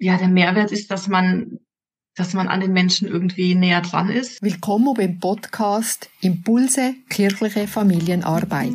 ja, 0.00 0.16
der 0.16 0.28
Mehrwert 0.28 0.72
ist, 0.72 0.90
dass 0.90 1.08
man, 1.08 1.60
dass 2.14 2.32
man 2.32 2.48
an 2.48 2.60
den 2.60 2.72
Menschen 2.72 3.06
irgendwie 3.06 3.54
näher 3.54 3.82
dran 3.82 4.08
ist. 4.08 4.40
Willkommen 4.42 4.94
beim 4.94 5.18
Podcast 5.20 6.08
Impulse 6.22 6.94
kirchliche 7.10 7.68
Familienarbeit. 7.68 8.72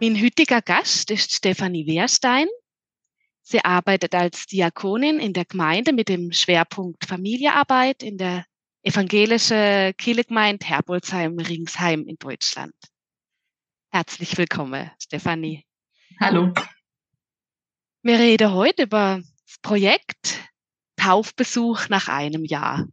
Mein 0.00 0.22
heutiger 0.22 0.62
Gast 0.62 1.10
ist 1.10 1.32
Stefanie 1.32 1.86
Wehrstein. 1.86 2.46
Sie 3.42 3.64
arbeitet 3.64 4.14
als 4.14 4.46
Diakonin 4.46 5.18
in 5.18 5.32
der 5.32 5.44
Gemeinde 5.44 5.92
mit 5.92 6.08
dem 6.08 6.30
Schwerpunkt 6.30 7.04
Familiearbeit 7.04 8.04
in 8.04 8.16
der 8.16 8.44
evangelischen 8.84 9.92
Kirchengemeinde 9.96 10.66
Herbolzheim-Ringsheim 10.66 12.06
in 12.06 12.16
Deutschland. 12.16 12.74
Herzlich 13.94 14.38
willkommen, 14.38 14.90
Stefanie. 14.98 15.66
Hallo. 16.18 16.54
Wir 18.02 18.18
reden 18.18 18.54
heute 18.54 18.84
über 18.84 19.20
das 19.46 19.58
Projekt 19.60 20.40
Taufbesuch 20.96 21.90
nach 21.90 22.08
einem 22.08 22.46
Jahr. 22.46 22.88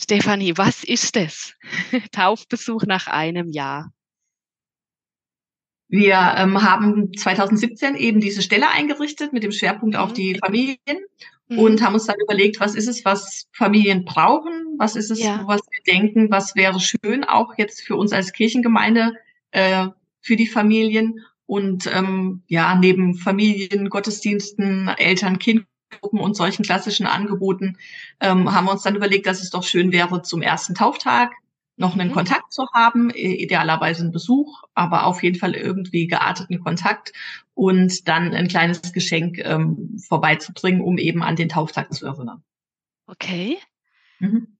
Stefanie, 0.00 0.56
was 0.56 0.82
ist 0.82 1.14
das? 1.16 1.52
Taufbesuch 2.12 2.84
nach 2.84 3.06
einem 3.06 3.50
Jahr. 3.50 3.92
Wir 5.88 6.36
ähm, 6.38 6.62
haben 6.62 7.12
2017 7.14 7.96
eben 7.96 8.20
diese 8.20 8.40
Stelle 8.40 8.70
eingerichtet 8.70 9.34
mit 9.34 9.42
dem 9.42 9.52
Schwerpunkt 9.52 9.94
auf 9.94 10.12
mhm. 10.12 10.14
die 10.14 10.38
Familien 10.42 10.78
mhm. 11.48 11.58
und 11.58 11.82
haben 11.82 11.92
uns 11.92 12.06
dann 12.06 12.16
überlegt, 12.18 12.60
was 12.60 12.74
ist 12.74 12.88
es, 12.88 13.04
was 13.04 13.46
Familien 13.52 14.06
brauchen, 14.06 14.76
was 14.78 14.96
ist 14.96 15.10
es, 15.10 15.22
ja. 15.22 15.42
was 15.46 15.60
wir 15.70 15.92
denken, 15.92 16.30
was 16.30 16.56
wäre 16.56 16.80
schön 16.80 17.24
auch 17.24 17.58
jetzt 17.58 17.82
für 17.82 17.96
uns 17.96 18.14
als 18.14 18.32
Kirchengemeinde 18.32 19.12
äh, 19.54 19.86
für 20.20 20.36
die 20.36 20.46
Familien. 20.46 21.20
Und 21.46 21.86
ähm, 21.92 22.42
ja, 22.46 22.74
neben 22.74 23.14
Familien, 23.14 23.88
Gottesdiensten, 23.90 24.88
Eltern, 24.88 25.38
Kindgruppen 25.38 26.20
und 26.20 26.36
solchen 26.36 26.64
klassischen 26.64 27.06
Angeboten 27.06 27.76
ähm, 28.20 28.52
haben 28.52 28.66
wir 28.66 28.72
uns 28.72 28.82
dann 28.82 28.96
überlegt, 28.96 29.26
dass 29.26 29.42
es 29.42 29.50
doch 29.50 29.62
schön 29.62 29.92
wäre, 29.92 30.22
zum 30.22 30.42
ersten 30.42 30.74
Tauftag 30.74 31.32
noch 31.76 31.94
einen 31.94 32.10
mhm. 32.10 32.14
Kontakt 32.14 32.52
zu 32.52 32.66
haben, 32.72 33.10
idealerweise 33.10 34.02
einen 34.02 34.12
Besuch, 34.12 34.62
aber 34.74 35.06
auf 35.06 35.22
jeden 35.22 35.38
Fall 35.38 35.54
irgendwie 35.54 36.06
gearteten 36.06 36.60
Kontakt 36.60 37.12
und 37.52 38.08
dann 38.08 38.32
ein 38.32 38.48
kleines 38.48 38.92
Geschenk 38.92 39.38
ähm, 39.38 39.98
vorbeizubringen, 40.08 40.80
um 40.80 40.98
eben 40.98 41.22
an 41.22 41.36
den 41.36 41.48
Tauftag 41.48 41.92
zu 41.92 42.06
erinnern. 42.06 42.42
Okay. 43.06 43.58
Mhm. 44.18 44.56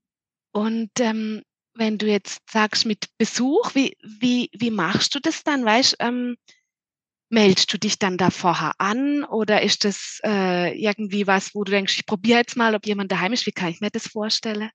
Und 0.52 0.90
ähm, 1.00 1.42
wenn 1.74 1.98
du 1.98 2.06
jetzt 2.06 2.40
sagst 2.50 2.86
mit 2.86 3.08
Besuch, 3.18 3.74
wie, 3.74 3.96
wie, 4.02 4.50
wie 4.52 4.70
machst 4.70 5.14
du 5.14 5.20
das 5.20 5.42
dann? 5.42 5.64
Weißt 5.64 5.96
ähm, 6.00 6.36
meldest 7.30 7.72
du 7.72 7.78
dich 7.78 7.98
dann 7.98 8.16
da 8.16 8.30
vorher 8.30 8.72
an 8.78 9.24
oder 9.24 9.62
ist 9.62 9.84
das 9.84 10.20
äh, 10.24 10.72
irgendwie 10.78 11.26
was, 11.26 11.54
wo 11.54 11.64
du 11.64 11.72
denkst, 11.72 11.98
ich 11.98 12.06
probiere 12.06 12.38
jetzt 12.38 12.56
mal, 12.56 12.74
ob 12.74 12.86
jemand 12.86 13.10
daheim 13.12 13.32
ist? 13.32 13.46
Wie 13.46 13.52
kann 13.52 13.68
ich 13.68 13.80
mir 13.80 13.90
das 13.90 14.06
vorstellen? 14.06 14.70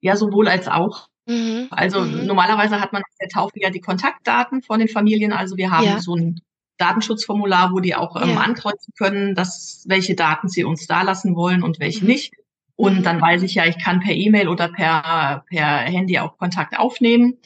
Ja, 0.00 0.16
sowohl 0.16 0.48
als 0.48 0.68
auch. 0.68 1.08
Mhm. 1.26 1.68
Also 1.70 2.00
mhm. 2.00 2.26
normalerweise 2.26 2.80
hat 2.80 2.92
man 2.92 3.02
auf 3.02 3.16
der 3.20 3.28
Taufe 3.28 3.54
ja 3.56 3.70
die 3.70 3.80
Kontaktdaten 3.80 4.62
von 4.62 4.78
den 4.78 4.88
Familien. 4.88 5.32
Also 5.32 5.56
wir 5.56 5.70
haben 5.70 5.84
ja. 5.84 6.00
so 6.00 6.14
ein 6.14 6.40
Datenschutzformular, 6.78 7.72
wo 7.72 7.80
die 7.80 7.94
auch 7.94 8.20
ähm, 8.20 8.30
ja. 8.30 8.36
ankreuzen 8.40 8.94
können, 8.96 9.34
dass 9.34 9.84
welche 9.86 10.14
Daten 10.14 10.48
sie 10.48 10.64
uns 10.64 10.86
da 10.86 11.02
lassen 11.02 11.36
wollen 11.36 11.62
und 11.62 11.78
welche 11.78 12.02
mhm. 12.02 12.10
nicht. 12.10 12.32
Und 12.80 13.02
dann 13.02 13.20
weiß 13.20 13.42
ich 13.42 13.54
ja, 13.54 13.66
ich 13.66 13.78
kann 13.78 14.00
per 14.00 14.14
E-Mail 14.14 14.48
oder 14.48 14.68
per, 14.68 15.44
per 15.50 15.66
Handy 15.80 16.18
auch 16.18 16.38
Kontakt 16.38 16.78
aufnehmen. 16.78 17.38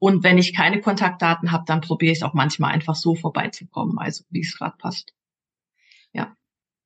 Und 0.00 0.24
wenn 0.24 0.36
ich 0.36 0.52
keine 0.52 0.80
Kontaktdaten 0.80 1.52
habe, 1.52 1.62
dann 1.64 1.80
probiere 1.80 2.10
ich 2.10 2.18
es 2.18 2.24
auch 2.24 2.34
manchmal 2.34 2.72
einfach 2.72 2.96
so 2.96 3.14
vorbeizukommen, 3.14 3.98
also 3.98 4.24
wie 4.30 4.40
es 4.40 4.58
gerade 4.58 4.76
passt. 4.78 5.12
Ja. 6.12 6.34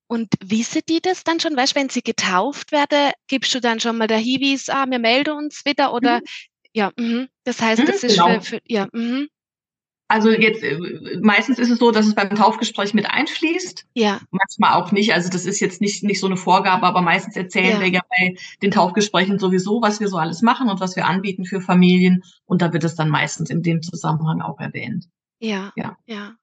Und 0.06 0.28
wissen 0.44 0.82
die 0.86 1.00
das 1.00 1.24
dann 1.24 1.40
schon? 1.40 1.56
Weißt 1.56 1.74
du, 1.74 1.80
wenn 1.80 1.88
sie 1.88 2.02
getauft 2.02 2.72
werden, 2.72 3.12
gibst 3.26 3.54
du 3.54 3.60
dann 3.60 3.80
schon 3.80 3.96
mal 3.96 4.06
der 4.06 4.18
Hinweis, 4.18 4.68
ah, 4.68 4.84
wir 4.86 4.98
melden 4.98 5.32
uns 5.38 5.64
wieder 5.64 5.94
oder 5.94 6.18
mhm. 6.18 6.24
ja, 6.74 6.92
mh. 6.98 7.28
das 7.44 7.62
heißt, 7.62 7.80
mhm, 7.80 7.86
das 7.86 8.04
ist 8.04 8.16
genau. 8.16 8.40
für, 8.40 8.42
für 8.42 8.60
ja, 8.66 8.86
mh. 8.92 9.28
Also 10.06 10.30
jetzt 10.30 10.62
äh, 10.62 10.78
meistens 11.22 11.58
ist 11.58 11.70
es 11.70 11.78
so, 11.78 11.90
dass 11.90 12.06
es 12.06 12.14
beim 12.14 12.30
Taufgespräch 12.30 12.92
mit 12.92 13.06
einfließt. 13.06 13.86
Ja. 13.94 14.20
Manchmal 14.30 14.74
auch 14.74 14.92
nicht. 14.92 15.14
Also 15.14 15.30
das 15.30 15.46
ist 15.46 15.60
jetzt 15.60 15.80
nicht 15.80 16.04
nicht 16.04 16.20
so 16.20 16.26
eine 16.26 16.36
Vorgabe, 16.36 16.86
aber 16.86 17.00
meistens 17.00 17.36
erzählen 17.36 17.76
ja. 17.76 17.80
wir 17.80 17.88
ja 17.88 18.00
bei 18.08 18.34
den 18.62 18.70
Taufgesprächen 18.70 19.38
sowieso, 19.38 19.80
was 19.80 20.00
wir 20.00 20.08
so 20.08 20.18
alles 20.18 20.42
machen 20.42 20.68
und 20.68 20.80
was 20.80 20.94
wir 20.96 21.06
anbieten 21.06 21.46
für 21.46 21.60
Familien. 21.60 22.22
Und 22.44 22.60
da 22.60 22.72
wird 22.72 22.84
es 22.84 22.96
dann 22.96 23.08
meistens 23.08 23.48
in 23.50 23.62
dem 23.62 23.82
Zusammenhang 23.82 24.42
auch 24.42 24.60
erwähnt. 24.60 25.08
Ja. 25.38 25.72
Ja. 25.76 25.96
ja. 26.06 26.34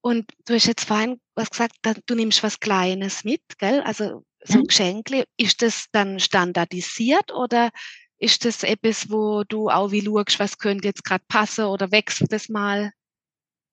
Und 0.00 0.26
du 0.44 0.54
hast 0.54 0.66
jetzt 0.66 0.86
vorhin 0.86 1.20
was 1.34 1.50
gesagt, 1.50 1.76
du 2.06 2.14
nimmst 2.14 2.42
was 2.42 2.60
Kleines 2.60 3.24
mit, 3.24 3.40
gell? 3.58 3.80
Also 3.82 4.24
so 4.44 4.58
mhm. 4.58 4.64
Geschenke. 4.64 5.24
Ist 5.36 5.62
das 5.62 5.86
dann 5.92 6.20
standardisiert 6.20 7.32
oder 7.32 7.70
ist 8.24 8.44
das 8.44 8.62
etwas, 8.62 9.10
wo 9.10 9.44
du 9.44 9.68
auch 9.68 9.92
wie 9.92 10.02
schaust, 10.02 10.40
was 10.40 10.58
könnte 10.58 10.88
jetzt 10.88 11.04
gerade 11.04 11.24
passen 11.28 11.66
oder 11.66 11.92
wechselt 11.92 12.32
das 12.32 12.48
mal? 12.48 12.92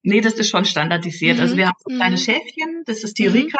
Nee, 0.03 0.19
das 0.19 0.33
ist 0.33 0.49
schon 0.49 0.65
standardisiert. 0.65 1.39
Also 1.39 1.41
mhm. 1.41 1.43
Also 1.43 1.57
wir 1.57 1.67
haben 1.67 1.77
so 1.87 1.95
kleine 1.95 2.15
mhm. 2.15 2.19
Schäfchen, 2.19 2.83
das 2.85 3.03
ist 3.03 3.19
die 3.19 3.29
mhm. 3.29 3.33
Rika, 3.33 3.59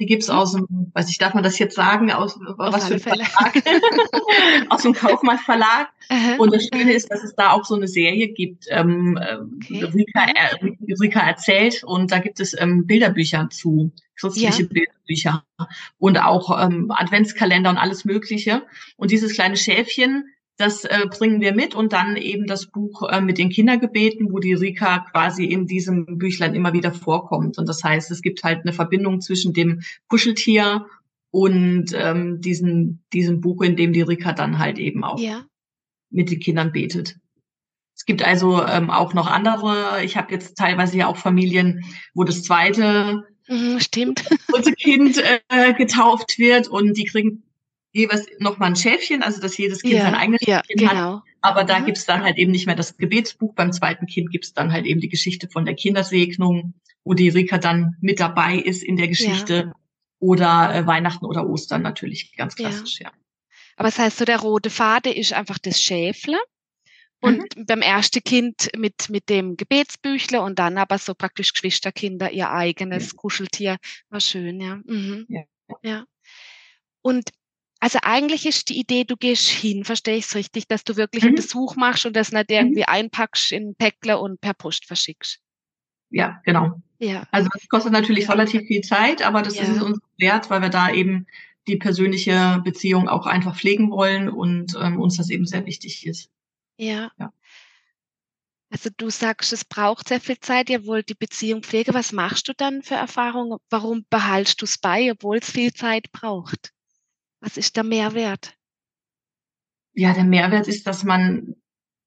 die 0.00 0.06
gibt's 0.06 0.28
mhm. 0.28 0.34
aus 0.34 0.52
dem, 0.52 0.66
weiß 0.94 1.10
ich, 1.10 1.18
darf 1.18 1.34
man 1.34 1.42
das 1.44 1.58
jetzt 1.58 1.74
sagen, 1.74 2.10
aus 2.10 2.36
Auf 2.36 2.56
was 2.72 2.88
für 2.88 2.94
ein 2.94 3.00
Verlag? 3.00 3.30
aus 4.70 4.82
dem 4.82 4.94
Kaufmann 4.94 5.38
Verlag. 5.38 5.90
Und 6.38 6.54
das 6.54 6.66
Schöne 6.72 6.92
ist, 6.92 7.10
dass 7.10 7.22
es 7.22 7.34
da 7.34 7.52
auch 7.52 7.64
so 7.64 7.74
eine 7.74 7.88
Serie 7.88 8.28
gibt, 8.28 8.64
ähm, 8.70 9.18
okay. 9.18 9.84
Rika, 9.84 10.24
äh, 10.24 10.94
Rika 11.00 11.20
erzählt 11.20 11.84
und 11.84 12.10
da 12.10 12.18
gibt 12.18 12.40
es 12.40 12.58
ähm, 12.58 12.86
Bilderbücher 12.86 13.48
zu, 13.50 13.92
christliche 14.18 14.62
ja. 14.62 14.68
Bilderbücher 14.68 15.44
und 15.98 16.18
auch 16.18 16.64
ähm, 16.64 16.90
Adventskalender 16.90 17.70
und 17.70 17.78
alles 17.78 18.04
Mögliche. 18.04 18.62
Und 18.96 19.10
dieses 19.10 19.34
kleine 19.34 19.56
Schäfchen 19.56 20.31
das 20.56 20.84
äh, 20.84 21.06
bringen 21.08 21.40
wir 21.40 21.54
mit 21.54 21.74
und 21.74 21.92
dann 21.92 22.16
eben 22.16 22.46
das 22.46 22.66
Buch 22.66 23.08
äh, 23.08 23.20
mit 23.20 23.38
den 23.38 23.48
Kindergebeten, 23.48 24.30
wo 24.30 24.38
die 24.38 24.52
Rika 24.52 25.06
quasi 25.10 25.44
in 25.44 25.66
diesem 25.66 26.18
Büchlein 26.18 26.54
immer 26.54 26.72
wieder 26.72 26.92
vorkommt. 26.92 27.58
Und 27.58 27.68
das 27.68 27.82
heißt, 27.82 28.10
es 28.10 28.22
gibt 28.22 28.44
halt 28.44 28.60
eine 28.60 28.72
Verbindung 28.72 29.20
zwischen 29.20 29.52
dem 29.52 29.80
Kuscheltier 30.08 30.86
und 31.30 31.86
ähm, 31.94 32.40
diesen, 32.40 33.02
diesem 33.12 33.40
Buch, 33.40 33.62
in 33.62 33.76
dem 33.76 33.92
die 33.92 34.02
Rika 34.02 34.32
dann 34.32 34.58
halt 34.58 34.78
eben 34.78 35.04
auch 35.04 35.18
ja. 35.18 35.44
mit 36.10 36.30
den 36.30 36.40
Kindern 36.40 36.72
betet. 36.72 37.16
Es 37.96 38.04
gibt 38.04 38.24
also 38.24 38.64
ähm, 38.64 38.90
auch 38.90 39.14
noch 39.14 39.28
andere. 39.28 40.04
Ich 40.04 40.16
habe 40.16 40.32
jetzt 40.32 40.56
teilweise 40.56 40.98
ja 40.98 41.06
auch 41.06 41.16
Familien, 41.16 41.84
wo 42.14 42.24
das 42.24 42.42
zweite 42.42 43.24
mhm, 43.48 43.80
Stimmt. 43.80 44.24
Kind 44.78 45.22
äh, 45.48 45.72
getauft 45.74 46.38
wird 46.38 46.68
und 46.68 46.96
die 46.96 47.04
kriegen 47.04 47.42
jeweils 47.92 48.26
nochmal 48.38 48.70
ein 48.70 48.76
Schäfchen, 48.76 49.22
also 49.22 49.40
dass 49.40 49.56
jedes 49.56 49.82
Kind 49.82 49.94
ja, 49.94 50.02
sein 50.02 50.14
eigenes 50.14 50.40
ja, 50.42 50.62
Schäfchen 50.66 50.88
genau. 50.88 51.16
hat. 51.16 51.22
Aber 51.40 51.64
da 51.64 51.78
mhm. 51.78 51.86
gibt's 51.86 52.06
dann 52.06 52.22
halt 52.22 52.38
eben 52.38 52.50
nicht 52.50 52.66
mehr 52.66 52.74
das 52.74 52.96
Gebetsbuch. 52.96 53.54
Beim 53.54 53.72
zweiten 53.72 54.06
Kind 54.06 54.30
gibt's 54.30 54.54
dann 54.54 54.72
halt 54.72 54.86
eben 54.86 55.00
die 55.00 55.08
Geschichte 55.08 55.48
von 55.48 55.64
der 55.64 55.74
Kindersegnung, 55.74 56.74
wo 57.04 57.14
die 57.14 57.28
Rika 57.28 57.58
dann 57.58 57.96
mit 58.00 58.20
dabei 58.20 58.56
ist 58.56 58.82
in 58.82 58.96
der 58.96 59.08
Geschichte. 59.08 59.54
Ja. 59.54 59.72
Oder 60.18 60.74
äh, 60.74 60.86
Weihnachten 60.86 61.26
oder 61.26 61.48
Ostern 61.48 61.82
natürlich, 61.82 62.36
ganz 62.36 62.54
klassisch, 62.54 63.00
ja. 63.00 63.10
Aber 63.76 63.88
das 63.88 63.98
heißt 63.98 64.18
so, 64.18 64.24
der 64.24 64.38
rote 64.38 64.70
Faden 64.70 65.12
ist 65.12 65.32
einfach 65.32 65.58
das 65.58 65.80
Schäfle. 65.80 66.38
Und 67.20 67.56
mhm. 67.56 67.66
beim 67.66 67.82
ersten 67.82 68.22
Kind 68.22 68.70
mit, 68.76 69.08
mit 69.08 69.28
dem 69.28 69.56
Gebetsbüchle 69.56 70.40
und 70.42 70.58
dann 70.58 70.78
aber 70.78 70.98
so 70.98 71.14
praktisch 71.14 71.52
Geschwisterkinder, 71.52 72.30
ihr 72.30 72.50
eigenes. 72.50 73.16
Kuscheltier. 73.16 73.78
War 74.10 74.20
schön, 74.20 74.60
ja. 74.60 74.80
Mhm. 74.84 75.26
ja. 75.28 75.42
Ja. 75.82 76.04
Und 77.00 77.30
also 77.82 77.98
eigentlich 78.02 78.46
ist 78.46 78.68
die 78.68 78.78
Idee, 78.78 79.02
du 79.02 79.16
gehst 79.16 79.48
hin, 79.48 79.84
verstehe 79.84 80.14
ich 80.14 80.26
es 80.26 80.36
richtig, 80.36 80.68
dass 80.68 80.84
du 80.84 80.96
wirklich 80.96 81.24
mhm. 81.24 81.30
einen 81.30 81.36
Besuch 81.36 81.74
machst 81.74 82.06
und 82.06 82.14
das 82.14 82.30
nicht 82.30 82.48
mhm. 82.48 82.54
irgendwie 82.54 82.84
einpackst 82.84 83.50
in 83.50 83.74
Päckle 83.74 84.20
und 84.20 84.40
per 84.40 84.54
Post 84.54 84.86
verschickst. 84.86 85.40
Ja, 86.08 86.40
genau. 86.44 86.80
Ja. 87.00 87.26
Also 87.32 87.48
das 87.52 87.66
kostet 87.66 87.92
natürlich 87.92 88.26
ja. 88.26 88.30
relativ 88.30 88.68
viel 88.68 88.82
Zeit, 88.82 89.22
aber 89.22 89.42
das 89.42 89.56
ja. 89.56 89.64
ist 89.64 89.82
uns 89.82 89.98
wert, 90.16 90.48
weil 90.48 90.62
wir 90.62 90.68
da 90.68 90.92
eben 90.92 91.26
die 91.66 91.76
persönliche 91.76 92.60
Beziehung 92.62 93.08
auch 93.08 93.26
einfach 93.26 93.56
pflegen 93.56 93.90
wollen 93.90 94.28
und 94.28 94.76
ähm, 94.80 95.00
uns 95.00 95.16
das 95.16 95.28
eben 95.28 95.44
sehr 95.44 95.66
wichtig 95.66 96.06
ist. 96.06 96.30
Ja. 96.76 97.10
ja. 97.18 97.32
Also 98.70 98.90
du 98.96 99.10
sagst, 99.10 99.52
es 99.52 99.64
braucht 99.64 100.06
sehr 100.06 100.20
viel 100.20 100.38
Zeit, 100.38 100.70
ihr 100.70 100.86
wollt 100.86 101.08
die 101.08 101.14
Beziehung 101.14 101.64
pflegen. 101.64 101.94
Was 101.94 102.12
machst 102.12 102.46
du 102.46 102.52
dann 102.56 102.84
für 102.84 102.94
Erfahrungen? 102.94 103.58
Warum 103.70 104.06
behaltst 104.08 104.60
du 104.60 104.66
es 104.66 104.78
bei, 104.78 105.10
obwohl 105.10 105.38
es 105.38 105.50
viel 105.50 105.72
Zeit 105.72 106.12
braucht? 106.12 106.72
Was 107.42 107.56
ist 107.56 107.76
der 107.76 107.82
Mehrwert? 107.82 108.56
Ja, 109.94 110.14
der 110.14 110.24
Mehrwert 110.24 110.68
ist, 110.68 110.86
dass 110.86 111.02
man, 111.02 111.56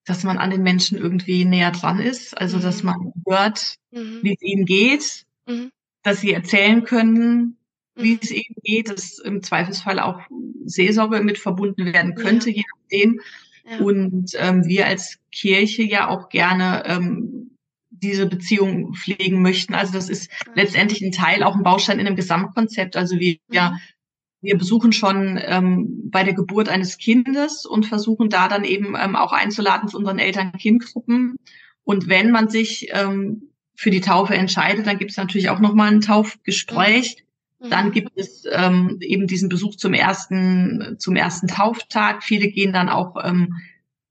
dass 0.06 0.24
man 0.24 0.38
an 0.38 0.50
den 0.50 0.62
Menschen 0.62 0.96
irgendwie 0.96 1.44
näher 1.44 1.72
dran 1.72 2.00
ist. 2.00 2.36
Also, 2.36 2.56
mhm. 2.56 2.62
dass 2.62 2.82
man 2.82 3.12
hört, 3.28 3.76
mhm. 3.90 4.20
wie 4.22 4.32
es 4.34 4.42
ihnen 4.42 4.64
geht, 4.64 5.26
mhm. 5.46 5.70
dass 6.02 6.22
sie 6.22 6.32
erzählen 6.32 6.84
können, 6.84 7.58
wie 7.94 8.14
mhm. 8.14 8.20
es 8.22 8.30
ihnen 8.30 8.56
geht, 8.62 8.88
dass 8.88 9.18
im 9.18 9.42
Zweifelsfall 9.42 10.00
auch 10.00 10.20
Seelsorge 10.64 11.20
mit 11.20 11.38
verbunden 11.38 11.92
werden 11.92 12.14
könnte, 12.14 12.50
ja. 12.50 12.56
je 12.56 12.64
nachdem. 12.80 13.20
Ja. 13.68 13.78
Und 13.78 14.30
ähm, 14.38 14.64
wir 14.64 14.86
als 14.86 15.18
Kirche 15.30 15.82
ja 15.82 16.08
auch 16.08 16.30
gerne 16.30 16.82
ähm, 16.86 17.58
diese 17.90 18.26
Beziehung 18.26 18.94
pflegen 18.94 19.42
möchten. 19.42 19.74
Also 19.74 19.92
das 19.92 20.08
ist 20.08 20.30
letztendlich 20.54 21.02
ein 21.02 21.12
Teil, 21.12 21.42
auch 21.42 21.56
ein 21.56 21.62
Baustein 21.62 21.98
in 21.98 22.06
einem 22.06 22.16
Gesamtkonzept. 22.16 22.96
Also 22.96 23.18
wir, 23.18 23.36
mhm. 23.48 23.78
Wir 24.40 24.58
besuchen 24.58 24.92
schon 24.92 25.40
ähm, 25.42 26.10
bei 26.10 26.22
der 26.22 26.34
Geburt 26.34 26.68
eines 26.68 26.98
Kindes 26.98 27.66
und 27.66 27.86
versuchen 27.86 28.28
da 28.28 28.48
dann 28.48 28.64
eben 28.64 28.94
ähm, 28.98 29.16
auch 29.16 29.32
einzuladen 29.32 29.88
zu 29.88 29.96
unseren 29.96 30.18
Eltern-Kind-Gruppen. 30.18 31.36
Und 31.84 32.08
wenn 32.08 32.30
man 32.30 32.48
sich 32.48 32.88
ähm, 32.92 33.50
für 33.74 33.90
die 33.90 34.00
Taufe 34.00 34.34
entscheidet, 34.34 34.86
dann 34.86 34.98
gibt 34.98 35.10
es 35.10 35.16
natürlich 35.16 35.50
auch 35.50 35.60
nochmal 35.60 35.92
ein 35.92 36.00
Taufgespräch. 36.00 37.24
Mhm. 37.58 37.70
Dann 37.70 37.92
gibt 37.92 38.12
es 38.16 38.44
ähm, 38.50 38.98
eben 39.00 39.26
diesen 39.26 39.48
Besuch 39.48 39.76
zum 39.76 39.94
ersten, 39.94 40.96
zum 40.98 41.16
ersten 41.16 41.46
Tauftag. 41.46 42.22
Viele 42.22 42.48
gehen 42.48 42.72
dann 42.72 42.88
auch 42.88 43.16
ähm, 43.24 43.54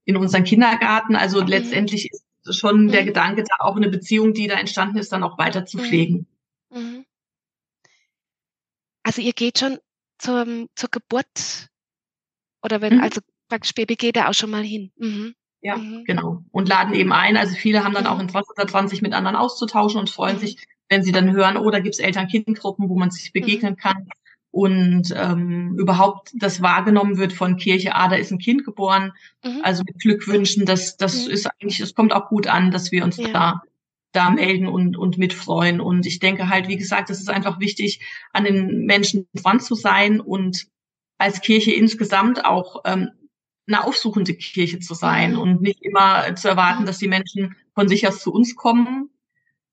in 0.04 0.16
unseren 0.16 0.44
Kindergarten. 0.44 1.16
Also 1.16 1.42
mhm. 1.42 1.48
letztendlich 1.48 2.10
ist 2.12 2.24
schon 2.58 2.84
mhm. 2.84 2.92
der 2.92 3.04
Gedanke, 3.04 3.44
da 3.44 3.64
auch 3.64 3.76
eine 3.76 3.88
Beziehung, 3.88 4.34
die 4.34 4.46
da 4.46 4.54
entstanden 4.54 4.98
ist, 4.98 5.12
dann 5.12 5.22
auch 5.22 5.38
weiter 5.38 5.66
zu 5.66 5.78
mhm. 5.78 5.82
pflegen. 5.82 6.26
Mhm. 6.70 7.04
Also 9.02 9.22
ihr 9.22 9.32
geht 9.32 9.58
schon 9.58 9.78
zur, 10.18 10.66
zur 10.74 10.90
Geburt 10.90 11.68
oder 12.62 12.80
wenn, 12.80 12.96
mhm. 12.96 13.02
also 13.02 13.20
praktisch 13.48 13.74
Baby 13.74 13.96
geht 13.96 14.16
da 14.16 14.28
auch 14.28 14.34
schon 14.34 14.50
mal 14.50 14.62
hin. 14.62 14.90
Mhm. 14.96 15.34
Ja, 15.60 15.76
mhm. 15.76 16.04
genau. 16.04 16.42
Und 16.52 16.68
laden 16.68 16.94
eben 16.94 17.12
ein. 17.12 17.36
Also 17.36 17.54
viele 17.54 17.84
haben 17.84 17.94
dann 17.94 18.06
auch 18.06 18.20
Interesse 18.20 18.52
daran, 18.56 18.88
sich 18.88 19.02
mit 19.02 19.12
anderen 19.12 19.36
auszutauschen 19.36 20.00
und 20.00 20.10
freuen 20.10 20.38
sich, 20.38 20.66
wenn 20.88 21.02
sie 21.02 21.12
dann 21.12 21.32
hören, 21.32 21.56
oh, 21.56 21.70
da 21.70 21.80
gibt 21.80 21.94
es 21.94 22.00
Eltern-Kind-Gruppen, 22.00 22.88
wo 22.88 22.96
man 22.96 23.10
sich 23.10 23.32
begegnen 23.32 23.76
kann 23.76 24.08
und 24.56 25.12
ähm, 25.14 25.76
überhaupt 25.78 26.30
das 26.34 26.62
wahrgenommen 26.62 27.18
wird 27.18 27.34
von 27.34 27.58
Kirche, 27.58 27.94
ah, 27.94 28.08
da 28.08 28.16
ist 28.16 28.30
ein 28.30 28.38
Kind 28.38 28.64
geboren, 28.64 29.12
mhm. 29.44 29.60
also 29.62 29.82
mit 29.84 30.00
Glückwünschen, 30.00 30.64
das, 30.64 30.96
das 30.96 31.26
mhm. 31.26 31.30
ist 31.30 31.46
eigentlich, 31.46 31.80
es 31.80 31.94
kommt 31.94 32.14
auch 32.14 32.30
gut 32.30 32.46
an, 32.46 32.70
dass 32.70 32.90
wir 32.90 33.04
uns 33.04 33.18
ja. 33.18 33.28
da 33.28 33.62
da 34.16 34.30
melden 34.30 34.66
und, 34.66 34.96
und 34.96 35.18
mitfreuen. 35.18 35.80
Und 35.80 36.06
ich 36.06 36.18
denke 36.18 36.48
halt, 36.48 36.68
wie 36.68 36.76
gesagt, 36.76 37.10
es 37.10 37.20
ist 37.20 37.30
einfach 37.30 37.60
wichtig, 37.60 38.00
an 38.32 38.44
den 38.44 38.86
Menschen 38.86 39.28
dran 39.34 39.60
zu 39.60 39.74
sein 39.74 40.20
und 40.20 40.66
als 41.18 41.40
Kirche 41.40 41.72
insgesamt 41.72 42.44
auch 42.44 42.82
ähm, 42.84 43.10
eine 43.66 43.84
aufsuchende 43.84 44.34
Kirche 44.34 44.78
zu 44.78 44.94
sein 44.94 45.36
und 45.36 45.60
nicht 45.60 45.82
immer 45.82 46.34
zu 46.36 46.48
erwarten, 46.48 46.86
dass 46.86 46.98
die 46.98 47.08
Menschen 47.08 47.56
von 47.74 47.88
sich 47.88 48.06
aus 48.06 48.20
zu 48.20 48.32
uns 48.32 48.54
kommen. 48.54 49.10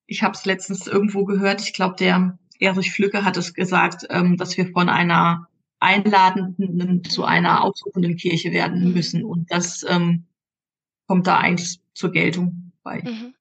Ich 0.06 0.22
habe 0.22 0.34
es 0.34 0.44
letztens 0.44 0.86
irgendwo 0.86 1.24
gehört, 1.24 1.62
ich 1.62 1.72
glaube, 1.72 1.96
der 1.98 2.38
Erich 2.58 2.92
Flücke 2.92 3.24
hat 3.24 3.36
es 3.36 3.54
gesagt, 3.54 4.06
ähm, 4.10 4.36
dass 4.36 4.56
wir 4.56 4.70
von 4.72 4.88
einer 4.88 5.48
einladenden 5.80 7.04
zu 7.04 7.24
einer 7.24 7.62
aufsuchenden 7.62 8.16
Kirche 8.16 8.52
werden 8.52 8.92
müssen. 8.92 9.24
Und 9.24 9.50
das 9.50 9.84
ähm, 9.88 10.24
kommt 11.06 11.26
da 11.26 11.38
eigentlich 11.38 11.80
zur 11.94 12.10
Geltung 12.12 12.72
bei. 12.82 13.02
Mhm. 13.02 13.34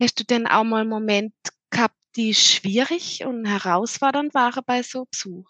Hast 0.00 0.18
du 0.18 0.24
denn 0.24 0.46
auch 0.46 0.64
mal 0.64 0.80
einen 0.80 0.90
Moment 0.90 1.34
gehabt, 1.70 1.96
die 2.16 2.34
schwierig 2.34 3.24
und 3.24 3.44
herausfordernd 3.44 4.34
waren 4.34 4.62
bei 4.66 4.82
so 4.82 5.06
Besuch? 5.10 5.48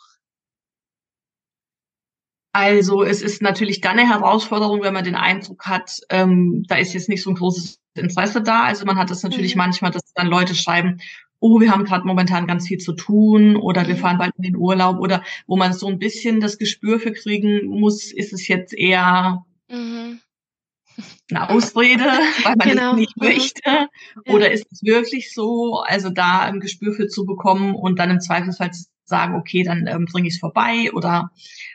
Also 2.52 3.04
es 3.04 3.22
ist 3.22 3.42
natürlich 3.42 3.80
dann 3.80 3.98
eine 3.98 4.08
Herausforderung, 4.08 4.82
wenn 4.82 4.92
man 4.92 5.04
den 5.04 5.14
Eindruck 5.14 5.66
hat, 5.66 6.00
ähm, 6.10 6.64
da 6.66 6.76
ist 6.76 6.94
jetzt 6.94 7.08
nicht 7.08 7.22
so 7.22 7.30
ein 7.30 7.36
großes 7.36 7.78
Interesse 7.94 8.42
da. 8.42 8.64
Also 8.64 8.84
man 8.84 8.98
hat 8.98 9.10
das 9.10 9.22
natürlich 9.22 9.54
mhm. 9.54 9.60
manchmal, 9.60 9.92
dass 9.92 10.12
dann 10.14 10.26
Leute 10.26 10.56
schreiben, 10.56 11.00
oh, 11.38 11.60
wir 11.60 11.70
haben 11.70 11.84
gerade 11.84 12.06
momentan 12.06 12.48
ganz 12.48 12.66
viel 12.66 12.78
zu 12.78 12.92
tun 12.92 13.54
oder 13.54 13.86
wir 13.86 13.94
mhm. 13.94 14.00
fahren 14.00 14.18
bald 14.18 14.34
in 14.36 14.42
den 14.42 14.56
Urlaub 14.56 14.98
oder 14.98 15.22
wo 15.46 15.56
man 15.56 15.72
so 15.72 15.86
ein 15.86 16.00
bisschen 16.00 16.40
das 16.40 16.58
Gespür 16.58 16.98
für 16.98 17.12
kriegen 17.12 17.66
muss, 17.66 18.12
ist 18.12 18.32
es 18.32 18.48
jetzt 18.48 18.74
eher 18.74 19.44
mhm. 19.68 20.20
Eine 21.30 21.50
Ausrede, 21.50 22.04
weil 22.44 22.56
man 22.56 22.68
genau. 22.68 22.90
es 22.92 22.96
nicht 22.96 23.16
mhm. 23.16 23.26
möchte 23.26 23.88
oder 24.26 24.50
ist 24.50 24.66
es 24.70 24.82
wirklich 24.82 25.32
so, 25.32 25.82
also 25.86 26.10
da 26.10 26.40
ein 26.40 26.60
Gespür 26.60 26.92
für 26.92 27.08
zu 27.08 27.24
bekommen 27.26 27.74
und 27.74 27.98
dann 27.98 28.10
im 28.10 28.20
Zweifelsfall 28.20 28.72
zu 28.72 28.84
sagen, 29.04 29.34
okay, 29.34 29.62
dann 29.62 29.86
ähm, 29.86 30.06
bringe 30.10 30.28
ich 30.28 30.34
es 30.34 30.40
vorbei 30.40 30.90
oder 30.94 31.30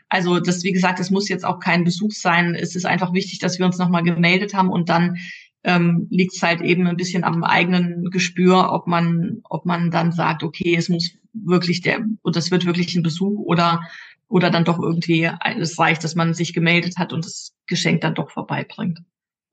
also 0.10 0.39
das, 0.39 0.63
wie 0.63 0.72
gesagt, 0.72 1.00
es 1.00 1.12
muss 1.12 1.30
jetzt 1.30 1.45
auch 1.45 1.60
kein 1.60 1.83
Besuch 1.83 2.12
sein. 2.12 2.56
Es 2.56 2.75
ist 2.75 2.86
einfach 2.86 3.13
wichtig, 3.13 3.39
dass 3.39 3.60
wir 3.60 3.66
uns 3.66 3.77
nochmal 3.77 4.04
gemeldet 4.04 4.54
haben 4.54 4.69
und 4.69 4.89
dann 4.89 5.18
ähm, 5.63 6.07
liegt 6.10 6.36
es 6.36 6.42
halt 6.42 6.62
eben 6.62 6.88
ein 6.88 6.95
bisschen 6.95 7.24
am 7.24 7.44
eigenen 7.44 8.10
Gespür, 8.12 8.72
ob 8.72 8.88
man, 8.88 9.42
ob 9.44 9.66
man 9.66 9.92
dann 9.92 10.12
sagt, 10.12 10.44
okay, 10.44 10.75
es 10.75 10.89
muss 10.89 11.12
wirklich 11.33 11.81
der, 11.81 12.06
und 12.22 12.36
das 12.36 12.51
wird 12.51 12.66
wirklich 12.66 12.95
ein 12.95 13.04
Besuch 13.04 13.39
oder, 13.39 13.81
oder 14.27 14.51
dann 14.51 14.63
doch 14.63 14.80
irgendwie, 14.80 15.30
es 15.60 15.77
reicht, 15.77 16.04
dass 16.04 16.16
man 16.16 16.33
sich 16.33 16.54
gemeldet 16.54 16.98
hat 16.98 17.13
und 17.13 17.25
das 17.25 17.54
Geschenk 17.68 18.01
dann 18.01 18.16
doch 18.16 18.30
vorbeibringt. 18.30 19.00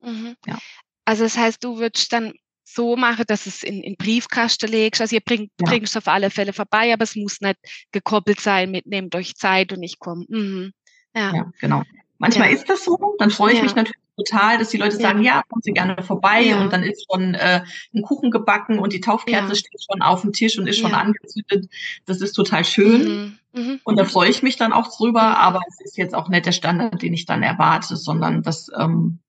Mhm. 0.03 0.35
Ja. 0.45 0.57
Also 1.05 1.23
das 1.23 1.37
heißt, 1.37 1.63
du 1.63 1.77
würdest 1.77 2.13
dann 2.13 2.33
so 2.63 2.95
machen, 2.95 3.25
dass 3.27 3.45
es 3.45 3.63
in, 3.63 3.83
in 3.83 3.95
Briefkasten 3.95 4.69
legst. 4.69 5.01
Also 5.01 5.15
ihr 5.15 5.21
bringt, 5.21 5.51
ja. 5.59 5.67
bringt 5.67 5.87
es 5.87 5.97
auf 5.97 6.07
alle 6.07 6.29
Fälle 6.29 6.53
vorbei, 6.53 6.93
aber 6.93 7.03
es 7.03 7.15
muss 7.15 7.41
nicht 7.41 7.57
gekoppelt 7.91 8.39
sein 8.39 8.71
mit 8.71 8.85
nehmt 8.85 9.15
euch 9.15 9.35
Zeit 9.35 9.73
und 9.73 9.83
ich 9.83 9.99
komme. 9.99 10.25
Mhm. 10.27 10.73
Ja. 11.15 11.33
ja. 11.35 11.51
genau. 11.59 11.83
Manchmal 12.17 12.49
ja. 12.49 12.55
ist 12.55 12.69
das 12.69 12.85
so, 12.85 13.15
dann 13.19 13.31
freue 13.31 13.53
ich 13.53 13.61
mich 13.61 13.75
natürlich 13.75 13.99
total, 14.15 14.57
dass 14.57 14.69
die 14.69 14.77
Leute 14.77 14.95
sagen, 14.95 15.23
ja, 15.23 15.41
kommen 15.49 15.61
Sie 15.61 15.73
gerne 15.73 16.01
vorbei 16.03 16.55
und 16.55 16.71
dann 16.71 16.83
ist 16.83 17.05
schon 17.11 17.33
äh, 17.33 17.63
ein 17.93 18.01
Kuchen 18.01 18.31
gebacken 18.31 18.79
und 18.79 18.93
die 18.93 19.01
Taufkerze 19.01 19.55
steht 19.55 19.83
schon 19.83 20.01
auf 20.01 20.21
dem 20.21 20.31
Tisch 20.31 20.57
und 20.57 20.67
ist 20.67 20.79
schon 20.79 20.93
angezündet. 20.93 21.69
Das 22.05 22.21
ist 22.21 22.33
total 22.33 22.63
schön. 22.63 23.37
Mhm. 23.53 23.61
Mhm. 23.61 23.79
Und 23.83 23.99
da 23.99 24.05
freue 24.05 24.29
ich 24.29 24.41
mich 24.43 24.55
dann 24.55 24.71
auch 24.71 24.95
drüber, 24.95 25.21
mhm. 25.21 25.35
aber 25.35 25.59
es 25.67 25.81
ist 25.81 25.97
jetzt 25.97 26.15
auch 26.15 26.29
nicht 26.29 26.45
der 26.45 26.51
Standard, 26.51 27.01
den 27.01 27.13
ich 27.13 27.25
dann 27.25 27.43
erwarte, 27.43 27.97
sondern 27.97 28.41
das, 28.41 28.69
ähm, 28.77 29.19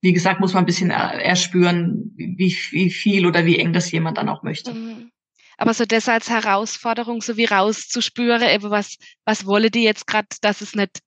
wie 0.00 0.12
gesagt, 0.12 0.40
muss 0.40 0.54
man 0.54 0.62
ein 0.62 0.66
bisschen 0.66 0.90
erspüren, 0.90 2.12
wie, 2.16 2.56
wie 2.70 2.90
viel 2.90 3.26
oder 3.26 3.44
wie 3.44 3.58
eng 3.58 3.72
das 3.72 3.90
jemand 3.90 4.18
dann 4.18 4.28
auch 4.28 4.42
möchte. 4.42 4.72
Mhm. 4.72 5.10
Aber 5.56 5.74
so 5.74 5.84
das 5.84 6.08
als 6.08 6.30
Herausforderung, 6.30 7.20
so 7.20 7.36
wie 7.36 7.46
rauszuspüren, 7.46 8.42
eben 8.42 8.70
was, 8.70 8.96
was 9.24 9.44
wolle 9.44 9.70
die 9.70 9.82
jetzt 9.82 10.06
gerade, 10.06 10.28
dass 10.40 10.60
es 10.60 10.76
nicht 10.76 11.00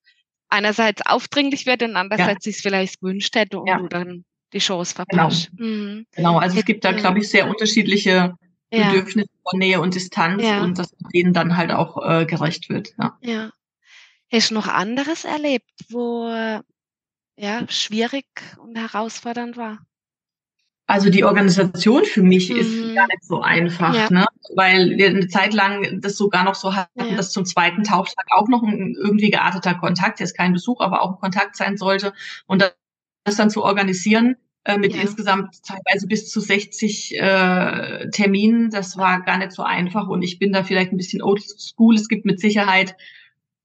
einerseits 0.49 1.01
aufdringlich 1.05 1.65
wird 1.65 1.83
und 1.83 1.95
andererseits 1.95 2.45
ja. 2.45 2.51
sich 2.51 2.61
vielleicht 2.61 2.99
gewünscht 2.99 3.33
hätte 3.35 3.59
und 3.59 3.67
ja. 3.67 3.77
du 3.77 3.87
dann 3.87 4.25
die 4.51 4.59
Chance 4.59 4.93
verpasst. 4.93 5.49
Genau. 5.55 5.69
Mhm. 5.69 6.05
genau, 6.11 6.37
also 6.37 6.59
es 6.59 6.65
gibt 6.65 6.83
da, 6.83 6.91
glaube 6.91 7.19
ich, 7.19 7.29
sehr 7.29 7.47
unterschiedliche 7.49 8.35
Bedürfnisse 8.69 9.29
von 9.49 9.59
Nähe 9.59 9.79
und 9.79 9.95
Distanz 9.95 10.43
und 10.43 10.77
dass 10.77 10.93
denen 11.13 11.33
dann 11.33 11.55
halt 11.55 11.71
auch 11.71 11.97
äh, 12.05 12.25
gerecht 12.25 12.69
wird. 12.69 12.93
Ja. 12.99 13.17
ja. 13.21 13.51
Hast 14.31 14.51
du 14.51 14.55
noch 14.55 14.67
anderes 14.67 15.25
erlebt, 15.25 15.71
wo 15.89 16.29
ja 17.41 17.65
schwierig 17.69 18.25
und 18.57 18.77
herausfordernd 18.77 19.57
war? 19.57 19.79
Also 20.87 21.09
die 21.09 21.23
Organisation 21.23 22.03
für 22.03 22.21
mich 22.21 22.49
mhm. 22.49 22.57
ist 22.57 22.95
gar 22.95 23.07
nicht 23.07 23.23
so 23.23 23.41
einfach, 23.41 23.95
ja. 23.95 24.09
ne? 24.09 24.25
weil 24.55 24.97
wir 24.97 25.07
eine 25.07 25.27
Zeit 25.27 25.53
lang 25.53 26.01
das 26.01 26.17
sogar 26.17 26.43
noch 26.43 26.55
so 26.55 26.75
hatten, 26.75 27.09
ja. 27.09 27.15
dass 27.15 27.31
zum 27.31 27.45
zweiten 27.45 27.83
Tauftag 27.83 28.25
auch 28.31 28.49
noch 28.49 28.61
ein 28.61 28.95
irgendwie 28.99 29.29
gearteter 29.29 29.75
Kontakt, 29.75 30.19
jetzt 30.19 30.35
kein 30.35 30.53
Besuch, 30.53 30.81
aber 30.81 31.01
auch 31.01 31.11
ein 31.11 31.19
Kontakt 31.19 31.55
sein 31.55 31.77
sollte 31.77 32.13
und 32.45 32.61
das 33.23 33.35
dann 33.37 33.49
zu 33.49 33.63
organisieren 33.63 34.35
äh, 34.65 34.77
mit 34.77 34.93
ja. 34.93 35.01
insgesamt 35.01 35.63
teilweise 35.63 36.07
bis 36.07 36.29
zu 36.29 36.41
60 36.41 37.17
äh, 37.17 38.09
Terminen, 38.09 38.69
das 38.69 38.97
war 38.97 39.21
gar 39.21 39.37
nicht 39.37 39.53
so 39.53 39.63
einfach 39.63 40.07
und 40.07 40.23
ich 40.23 40.39
bin 40.39 40.51
da 40.51 40.63
vielleicht 40.63 40.91
ein 40.91 40.97
bisschen 40.97 41.21
old 41.21 41.41
school. 41.41 41.95
Es 41.95 42.09
gibt 42.09 42.25
mit 42.25 42.39
Sicherheit 42.39 42.97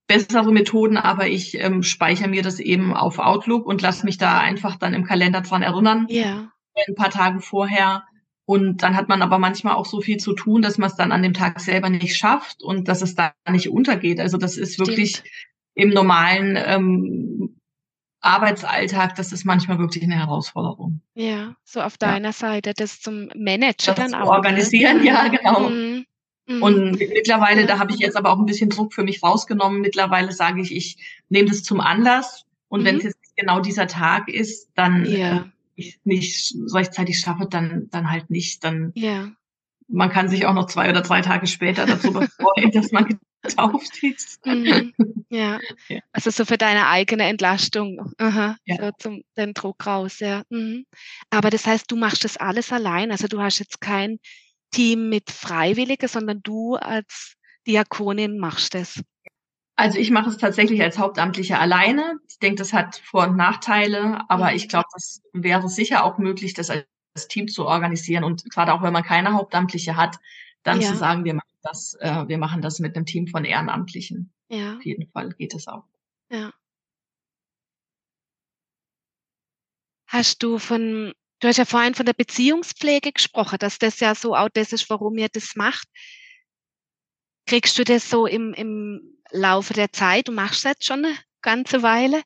bessere 0.06 0.52
Methoden, 0.52 0.96
aber 0.96 1.26
ich 1.26 1.58
ähm, 1.58 1.82
speichere 1.82 2.28
mir 2.28 2.42
das 2.42 2.60
eben 2.60 2.94
auf 2.94 3.18
Outlook 3.18 3.66
und 3.66 3.82
lasse 3.82 4.04
mich 4.04 4.18
da 4.18 4.38
einfach 4.38 4.76
dann 4.76 4.94
im 4.94 5.04
Kalender 5.04 5.40
dran 5.40 5.62
erinnern. 5.62 6.06
Ja 6.08 6.50
ein 6.88 6.94
paar 6.94 7.10
Tage 7.10 7.40
vorher. 7.40 8.04
Und 8.44 8.82
dann 8.82 8.96
hat 8.96 9.08
man 9.08 9.22
aber 9.22 9.38
manchmal 9.38 9.74
auch 9.74 9.86
so 9.86 10.00
viel 10.00 10.18
zu 10.18 10.32
tun, 10.32 10.62
dass 10.62 10.78
man 10.78 10.88
es 10.88 10.96
dann 10.96 11.10
an 11.10 11.22
dem 11.22 11.34
Tag 11.34 11.58
selber 11.58 11.90
nicht 11.90 12.16
schafft 12.16 12.62
und 12.62 12.86
dass 12.86 13.02
es 13.02 13.14
da 13.16 13.32
nicht 13.50 13.70
untergeht. 13.70 14.20
Also 14.20 14.38
das 14.38 14.56
ist 14.56 14.74
Stimmt. 14.74 14.88
wirklich 14.88 15.22
im 15.74 15.88
normalen 15.88 16.56
ähm, 16.56 17.60
Arbeitsalltag, 18.20 19.16
das 19.16 19.32
ist 19.32 19.44
manchmal 19.44 19.78
wirklich 19.78 20.04
eine 20.04 20.16
Herausforderung. 20.16 21.00
Ja, 21.14 21.56
so 21.64 21.80
auf 21.80 21.98
deiner 21.98 22.28
ja. 22.28 22.32
Seite, 22.32 22.72
das 22.74 23.00
zum 23.00 23.28
Manager 23.34 23.94
das 23.94 23.96
dann 23.96 24.14
auch. 24.14 24.26
Ne? 24.26 24.30
Organisieren, 24.30 24.98
ne? 24.98 25.04
ja, 25.06 25.28
genau. 25.28 25.68
Mhm. 25.68 26.06
Mhm. 26.46 26.62
Und 26.62 26.98
mittlerweile, 26.98 27.66
da 27.66 27.78
habe 27.78 27.92
ich 27.92 27.98
jetzt 27.98 28.16
aber 28.16 28.32
auch 28.32 28.38
ein 28.38 28.46
bisschen 28.46 28.70
Druck 28.70 28.94
für 28.94 29.02
mich 29.02 29.22
rausgenommen. 29.22 29.80
Mittlerweile 29.80 30.32
sage 30.32 30.60
ich, 30.60 30.74
ich 30.74 30.96
nehme 31.28 31.48
das 31.48 31.62
zum 31.62 31.80
Anlass. 31.80 32.44
Und 32.68 32.80
mhm. 32.80 32.84
wenn 32.84 32.96
es 32.96 33.04
jetzt 33.04 33.36
genau 33.36 33.60
dieser 33.60 33.86
Tag 33.86 34.28
ist, 34.28 34.70
dann 34.74 35.04
ja. 35.04 35.36
Äh, 35.36 35.42
ich 35.76 36.00
nicht 36.04 36.54
rechtzeitig 36.72 37.18
schaffe, 37.20 37.46
dann, 37.48 37.88
dann 37.90 38.10
halt 38.10 38.30
nicht. 38.30 38.64
Dann 38.64 38.92
ja. 38.94 39.30
man 39.88 40.10
kann 40.10 40.28
sich 40.28 40.46
auch 40.46 40.54
noch 40.54 40.66
zwei 40.66 40.88
oder 40.90 41.02
drei 41.02 41.20
Tage 41.20 41.46
später 41.46 41.86
darüber 41.86 42.26
freuen, 42.40 42.72
dass 42.72 42.90
man 42.92 43.18
getauft 43.42 44.02
ist. 44.02 44.44
Mhm. 44.44 44.94
Ja. 45.28 45.60
ja. 45.88 46.00
Also 46.12 46.30
so 46.30 46.44
für 46.44 46.56
deine 46.56 46.88
eigene 46.88 47.24
Entlastung. 47.24 48.12
Aha. 48.18 48.56
Ja. 48.64 48.76
So 48.76 48.90
zum 48.98 49.22
den 49.36 49.54
Druck 49.54 49.86
raus, 49.86 50.20
ja. 50.20 50.42
Mhm. 50.48 50.86
Aber 51.30 51.50
das 51.50 51.66
heißt, 51.66 51.90
du 51.90 51.96
machst 51.96 52.24
das 52.24 52.36
alles 52.36 52.72
allein. 52.72 53.10
Also 53.10 53.28
du 53.28 53.40
hast 53.40 53.58
jetzt 53.58 53.80
kein 53.80 54.18
Team 54.76 55.08
mit 55.08 55.30
Freiwilligen, 55.30 56.06
sondern 56.06 56.42
du 56.42 56.74
als 56.74 57.36
Diakonin 57.66 58.38
machst 58.38 58.74
das. 58.74 59.02
Also 59.74 59.98
ich 59.98 60.10
mache 60.10 60.28
es 60.28 60.36
tatsächlich 60.36 60.82
als 60.82 60.98
Hauptamtliche 60.98 61.58
alleine. 61.58 62.18
Ich 62.28 62.38
denke, 62.38 62.58
das 62.58 62.74
hat 62.74 62.96
Vor- 62.96 63.28
und 63.28 63.36
Nachteile, 63.36 64.20
aber 64.28 64.50
mhm. 64.50 64.56
ich 64.56 64.68
glaube, 64.68 64.86
das 64.92 65.22
wäre 65.32 65.68
sicher 65.70 66.04
auch 66.04 66.18
möglich, 66.18 66.52
das 66.52 66.68
als 66.68 66.84
Team 67.28 67.48
zu 67.48 67.66
organisieren 67.66 68.22
und 68.22 68.50
gerade 68.50 68.74
auch 68.74 68.82
wenn 68.82 68.92
man 68.92 69.02
keine 69.02 69.32
Hauptamtliche 69.32 69.96
hat, 69.96 70.18
dann 70.62 70.82
ja. 70.82 70.88
zu 70.88 70.96
sagen, 70.96 71.24
wir 71.24 71.32
machen 71.32 71.58
das, 71.62 71.94
äh, 72.00 72.28
wir 72.28 72.36
machen 72.36 72.60
das 72.60 72.78
mit 72.78 72.96
einem 72.96 73.06
Team 73.06 73.28
von 73.28 73.46
Ehrenamtlichen. 73.46 74.30
Ja. 74.48 74.76
Auf 74.76 74.84
jeden 74.84 75.10
Fall 75.10 75.30
geht 75.30 75.54
es 75.54 75.68
auch. 75.68 75.84
Ja. 76.30 76.52
Hast 80.06 80.42
du 80.42 80.58
von, 80.58 81.14
du 81.40 81.48
hast 81.48 81.56
ja 81.56 81.64
vorhin 81.64 81.94
von 81.94 82.06
der 82.06 82.14
Beziehungspflege 82.14 83.12
gesprochen, 83.12 83.58
dass 83.58 83.78
das 83.78 84.00
ja 84.00 84.14
so 84.14 84.34
auch 84.34 84.48
das 84.48 84.72
ist, 84.72 84.88
warum 84.90 85.18
ihr 85.18 85.28
das 85.28 85.54
macht. 85.54 85.88
Kriegst 87.46 87.78
du 87.78 87.84
das 87.84 88.10
so 88.10 88.26
im, 88.26 88.54
im 88.54 89.18
Laufe 89.30 89.74
der 89.74 89.92
Zeit, 89.92 90.28
du 90.28 90.32
machst 90.32 90.64
das 90.64 90.72
jetzt 90.72 90.86
schon 90.86 91.04
eine 91.04 91.16
ganze 91.42 91.82
Weile, 91.82 92.22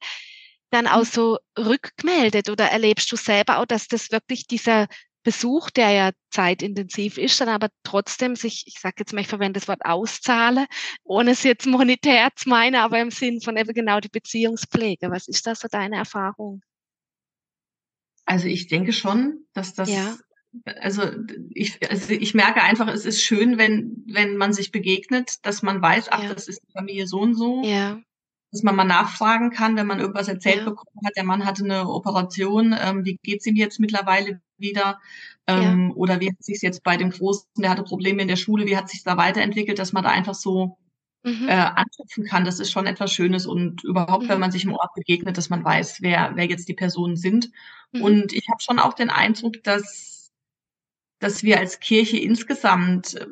dann 0.70 0.86
auch 0.86 1.00
mhm. 1.00 1.04
so 1.04 1.38
rückgemeldet 1.58 2.48
oder 2.48 2.66
erlebst 2.66 3.10
du 3.12 3.16
selber 3.16 3.58
auch, 3.58 3.66
dass 3.66 3.88
das 3.88 4.10
wirklich 4.10 4.46
dieser 4.46 4.86
Besuch, 5.22 5.68
der 5.70 5.90
ja 5.90 6.10
zeitintensiv 6.30 7.18
ist, 7.18 7.40
dann 7.40 7.50
aber 7.50 7.68
trotzdem 7.82 8.36
sich, 8.36 8.64
ich 8.66 8.80
sage 8.80 8.96
jetzt 9.00 9.12
mal, 9.12 9.20
ich 9.20 9.28
verwende 9.28 9.60
das 9.60 9.68
Wort 9.68 9.84
auszahle, 9.84 10.66
ohne 11.04 11.32
es 11.32 11.42
jetzt 11.42 11.66
monetär 11.66 12.30
zu 12.36 12.48
meinen, 12.48 12.76
aber 12.76 13.00
im 13.00 13.10
Sinn 13.10 13.42
von 13.42 13.56
eben 13.58 13.74
genau 13.74 14.00
die 14.00 14.08
Beziehungspflege. 14.08 15.10
Was 15.10 15.28
ist 15.28 15.46
das 15.46 15.60
so 15.60 15.68
deine 15.68 15.96
Erfahrung? 15.96 16.62
Also 18.30 18.46
ich 18.46 18.68
denke 18.68 18.92
schon, 18.92 19.44
dass 19.52 19.74
das 19.74 19.90
ja 19.90 20.16
also 20.80 21.02
ich, 21.50 21.78
also 21.90 22.12
ich 22.12 22.34
merke 22.34 22.62
einfach, 22.62 22.88
es 22.88 23.04
ist 23.04 23.22
schön, 23.22 23.58
wenn, 23.58 24.04
wenn 24.06 24.36
man 24.36 24.52
sich 24.52 24.72
begegnet, 24.72 25.44
dass 25.46 25.62
man 25.62 25.80
weiß, 25.80 26.08
ach, 26.10 26.24
ja. 26.24 26.34
das 26.34 26.48
ist 26.48 26.62
die 26.66 26.72
Familie 26.72 27.06
so 27.06 27.20
und 27.20 27.34
so. 27.34 27.62
Ja. 27.64 28.00
Dass 28.52 28.64
man 28.64 28.74
mal 28.74 28.84
nachfragen 28.84 29.50
kann, 29.50 29.76
wenn 29.76 29.86
man 29.86 30.00
irgendwas 30.00 30.26
erzählt 30.26 30.58
ja. 30.58 30.64
bekommen 30.64 31.06
hat, 31.06 31.16
der 31.16 31.24
Mann 31.24 31.44
hatte 31.44 31.64
eine 31.64 31.88
Operation, 31.88 32.74
ähm, 32.78 33.04
wie 33.04 33.16
geht's 33.22 33.46
ihm 33.46 33.54
jetzt 33.54 33.78
mittlerweile 33.78 34.40
wieder? 34.58 34.98
Ähm. 35.46 35.92
Oder 35.94 36.20
wie 36.20 36.30
hat 36.30 36.42
sich 36.42 36.60
jetzt 36.60 36.82
bei 36.82 36.96
dem 36.96 37.10
Großen, 37.10 37.46
der 37.56 37.70
hatte 37.70 37.84
Probleme 37.84 38.22
in 38.22 38.28
der 38.28 38.36
Schule, 38.36 38.66
wie 38.66 38.76
hat 38.76 38.88
sich 38.88 39.04
da 39.04 39.16
weiterentwickelt, 39.16 39.78
dass 39.78 39.92
man 39.92 40.02
da 40.02 40.10
einfach 40.10 40.34
so 40.34 40.78
mhm. 41.22 41.48
äh, 41.48 41.52
anknüpfen 41.52 42.24
kann. 42.24 42.44
Das 42.44 42.60
ist 42.60 42.70
schon 42.70 42.86
etwas 42.86 43.12
Schönes 43.12 43.46
und 43.46 43.84
überhaupt, 43.84 44.24
mhm. 44.24 44.28
wenn 44.28 44.40
man 44.40 44.52
sich 44.52 44.64
im 44.64 44.74
Ort 44.74 44.94
begegnet, 44.94 45.36
dass 45.36 45.50
man 45.50 45.64
weiß, 45.64 46.02
wer, 46.02 46.32
wer 46.34 46.46
jetzt 46.46 46.68
die 46.68 46.74
Personen 46.74 47.16
sind. 47.16 47.50
Mhm. 47.92 48.02
Und 48.02 48.32
ich 48.32 48.48
habe 48.50 48.62
schon 48.62 48.78
auch 48.78 48.94
den 48.94 49.10
Eindruck, 49.10 49.62
dass 49.62 50.10
dass 51.20 51.44
wir 51.44 51.58
als 51.58 51.78
Kirche 51.78 52.16
insgesamt 52.16 53.14
äh, 53.14 53.26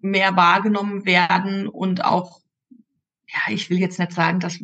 mehr 0.00 0.36
wahrgenommen 0.36 1.04
werden 1.04 1.68
und 1.68 2.04
auch, 2.04 2.40
ja, 3.32 3.52
ich 3.54 3.70
will 3.70 3.78
jetzt 3.78 3.98
nicht 3.98 4.12
sagen, 4.12 4.40
dass, 4.40 4.58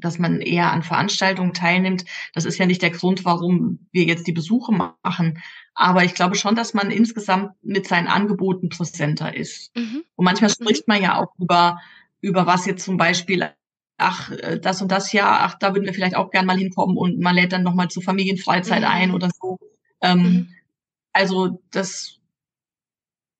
dass 0.00 0.18
man 0.18 0.40
eher 0.40 0.72
an 0.72 0.82
Veranstaltungen 0.82 1.54
teilnimmt. 1.54 2.04
Das 2.34 2.44
ist 2.44 2.58
ja 2.58 2.66
nicht 2.66 2.82
der 2.82 2.90
Grund, 2.90 3.24
warum 3.24 3.86
wir 3.92 4.04
jetzt 4.04 4.26
die 4.26 4.32
Besuche 4.32 4.72
machen. 4.72 5.38
Aber 5.74 6.04
ich 6.04 6.14
glaube 6.14 6.34
schon, 6.34 6.56
dass 6.56 6.74
man 6.74 6.90
insgesamt 6.90 7.52
mit 7.62 7.86
seinen 7.86 8.08
Angeboten 8.08 8.68
präsenter 8.68 9.34
ist. 9.34 9.74
Mhm. 9.76 10.02
Und 10.16 10.24
manchmal 10.24 10.50
mhm. 10.50 10.64
spricht 10.64 10.88
man 10.88 11.02
ja 11.02 11.16
auch 11.16 11.32
über, 11.38 11.80
über 12.20 12.46
was 12.46 12.66
jetzt 12.66 12.84
zum 12.84 12.96
Beispiel 12.96 13.50
ach, 13.98 14.30
äh, 14.32 14.58
das 14.58 14.82
und 14.82 14.90
das 14.90 15.12
Jahr, 15.12 15.40
ach, 15.42 15.54
da 15.58 15.74
würden 15.74 15.86
wir 15.86 15.94
vielleicht 15.94 16.16
auch 16.16 16.30
gern 16.30 16.46
mal 16.46 16.58
hinkommen 16.58 16.96
und 16.96 17.20
man 17.20 17.36
lädt 17.36 17.52
dann 17.52 17.62
nochmal 17.62 17.88
zur 17.88 18.02
Familienfreizeit 18.02 18.80
mhm. 18.80 18.88
ein 18.88 19.10
oder 19.12 19.30
so. 19.40 19.58
Ähm, 20.00 20.18
mhm. 20.18 20.48
Also 21.12 21.62
das, 21.70 22.18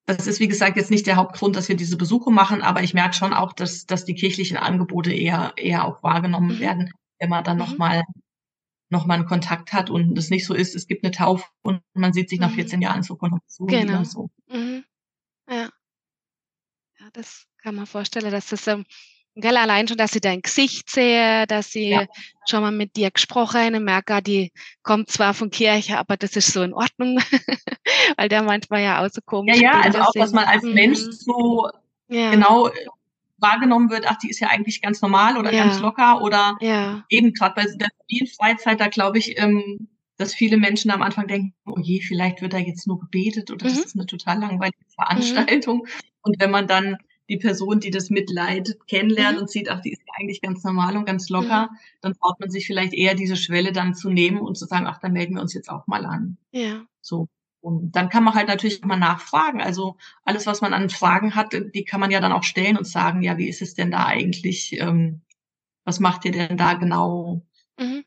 das 0.05 0.27
ist, 0.27 0.39
wie 0.39 0.47
gesagt, 0.47 0.75
jetzt 0.75 0.91
nicht 0.91 1.07
der 1.07 1.15
Hauptgrund, 1.15 1.55
dass 1.55 1.69
wir 1.69 1.75
diese 1.75 1.97
Besuche 1.97 2.31
machen, 2.31 2.61
aber 2.61 2.83
ich 2.83 2.93
merke 2.93 3.15
schon 3.15 3.33
auch, 3.33 3.53
dass, 3.53 3.85
dass 3.85 4.05
die 4.05 4.15
kirchlichen 4.15 4.57
Angebote 4.57 5.13
eher, 5.13 5.53
eher 5.55 5.85
auch 5.85 6.03
wahrgenommen 6.03 6.55
mhm. 6.55 6.59
werden, 6.59 6.91
wenn 7.19 7.29
man 7.29 7.43
dann 7.43 7.57
mhm. 7.57 7.63
nochmal 7.63 8.03
noch 8.89 9.05
mal 9.07 9.15
einen 9.15 9.25
Kontakt 9.25 9.73
hat 9.73 9.89
und 9.89 10.15
es 10.17 10.29
nicht 10.29 10.45
so 10.45 10.53
ist, 10.53 10.75
es 10.75 10.87
gibt 10.87 11.03
eine 11.03 11.11
Taufe 11.11 11.45
und 11.63 11.81
man 11.93 12.13
sieht 12.13 12.29
sich 12.29 12.39
nach 12.39 12.51
14 12.51 12.77
mhm. 12.77 12.83
Jahren 12.83 13.03
so 13.03 13.17
zu 13.47 13.65
genau. 13.65 14.03
so. 14.03 14.29
Mhm. 14.47 14.85
Ja. 15.49 15.69
ja, 16.99 17.09
das 17.11 17.47
kann 17.57 17.75
man 17.75 17.87
vorstellen, 17.87 18.31
dass 18.31 18.49
das 18.49 18.67
ähm, 18.67 18.85
Gell, 19.35 19.57
allein 19.57 19.87
schon, 19.87 19.97
dass 19.97 20.11
sie 20.11 20.21
dein 20.21 20.41
Gesicht 20.41 20.91
sehe, 20.91 21.47
dass 21.47 21.71
sie 21.71 21.89
ja. 21.89 22.05
schon 22.47 22.61
mal 22.61 22.71
mit 22.71 22.95
dir 22.95 23.09
gesprochen 23.09 23.61
haben, 23.61 23.83
merke, 23.83 24.21
die 24.21 24.51
kommt 24.83 25.09
zwar 25.09 25.33
von 25.33 25.49
Kirche, 25.49 25.97
aber 25.97 26.17
das 26.17 26.35
ist 26.35 26.53
so 26.53 26.61
in 26.61 26.73
Ordnung, 26.73 27.17
weil 28.17 28.29
der 28.29 28.43
manchmal 28.43 28.83
ja 28.83 29.03
auch 29.03 29.09
so 29.11 29.21
komisch 29.25 29.57
Ja, 29.57 29.73
ja, 29.73 29.81
also 29.81 29.99
auch, 29.99 30.11
dass 30.13 30.33
man 30.33 30.45
als 30.45 30.63
mhm. 30.63 30.73
Mensch 30.73 30.99
so 30.99 31.67
ja. 32.09 32.29
genau 32.29 32.69
wahrgenommen 33.37 33.89
wird, 33.89 34.05
ach, 34.07 34.17
die 34.19 34.29
ist 34.29 34.39
ja 34.39 34.49
eigentlich 34.49 34.81
ganz 34.81 35.01
normal 35.01 35.37
oder 35.37 35.51
ja. 35.51 35.65
ganz 35.65 35.79
locker 35.79 36.21
oder 36.21 36.55
eben 37.09 37.33
gerade 37.33 37.55
bei 37.55 37.65
der 37.65 37.89
Freizeit, 38.37 38.79
da 38.79 38.87
glaube 38.87 39.17
ich, 39.17 39.39
ähm, 39.39 39.89
dass 40.17 40.33
viele 40.35 40.57
Menschen 40.57 40.91
am 40.91 41.01
Anfang 41.01 41.27
denken, 41.27 41.53
oh 41.65 41.79
je, 41.81 42.01
vielleicht 42.01 42.41
wird 42.41 42.53
da 42.53 42.59
jetzt 42.59 42.87
nur 42.87 42.99
gebetet 42.99 43.49
oder 43.51 43.65
mhm. 43.65 43.69
das 43.69 43.85
ist 43.85 43.95
eine 43.95 44.05
total 44.05 44.39
langweilige 44.39 44.77
mhm. 44.77 44.93
Veranstaltung. 44.93 45.77
Mhm. 45.79 45.89
Und 46.21 46.39
wenn 46.39 46.51
man 46.51 46.67
dann 46.67 46.97
die 47.29 47.37
Person, 47.37 47.79
die 47.79 47.91
das 47.91 48.09
mitleidet, 48.09 48.85
kennenlernt 48.87 49.37
mhm. 49.37 49.43
und 49.43 49.49
sieht, 49.49 49.69
ach, 49.69 49.81
die 49.81 49.91
ist 49.91 50.01
ja 50.05 50.13
eigentlich 50.19 50.41
ganz 50.41 50.63
normal 50.63 50.97
und 50.97 51.05
ganz 51.05 51.29
locker, 51.29 51.69
mhm. 51.71 51.77
dann 52.01 52.13
traut 52.13 52.39
man 52.39 52.49
sich 52.49 52.67
vielleicht 52.67 52.93
eher 52.93 53.15
diese 53.15 53.37
Schwelle 53.37 53.71
dann 53.71 53.95
zu 53.95 54.09
nehmen 54.09 54.39
und 54.39 54.57
zu 54.57 54.65
sagen, 54.65 54.87
ach, 54.87 54.99
dann 54.99 55.13
melden 55.13 55.35
wir 55.35 55.41
uns 55.41 55.53
jetzt 55.53 55.69
auch 55.69 55.87
mal 55.87 56.05
an. 56.05 56.37
Ja. 56.51 56.85
So. 57.01 57.27
Und 57.61 57.95
dann 57.95 58.09
kann 58.09 58.25
man 58.25 58.33
halt 58.33 58.49
natürlich 58.49 58.83
mal 58.83 58.97
nachfragen. 58.97 59.61
Also 59.61 59.95
alles, 60.25 60.45
was 60.47 60.59
man 60.59 60.73
an 60.73 60.89
Fragen 60.89 61.33
hat, 61.33 61.53
die 61.53 61.85
kann 61.85 62.01
man 62.01 62.11
ja 62.11 62.19
dann 62.19 62.33
auch 62.33 62.43
stellen 62.43 62.77
und 62.77 62.85
sagen, 62.85 63.21
ja, 63.21 63.37
wie 63.37 63.47
ist 63.47 63.61
es 63.61 63.73
denn 63.73 63.89
da 63.89 64.05
eigentlich? 64.05 64.77
Ähm, 64.81 65.21
was 65.85 66.01
macht 66.01 66.25
ihr 66.25 66.33
denn 66.33 66.57
da 66.57 66.73
genau? 66.73 67.41
Mhm. 67.79 68.03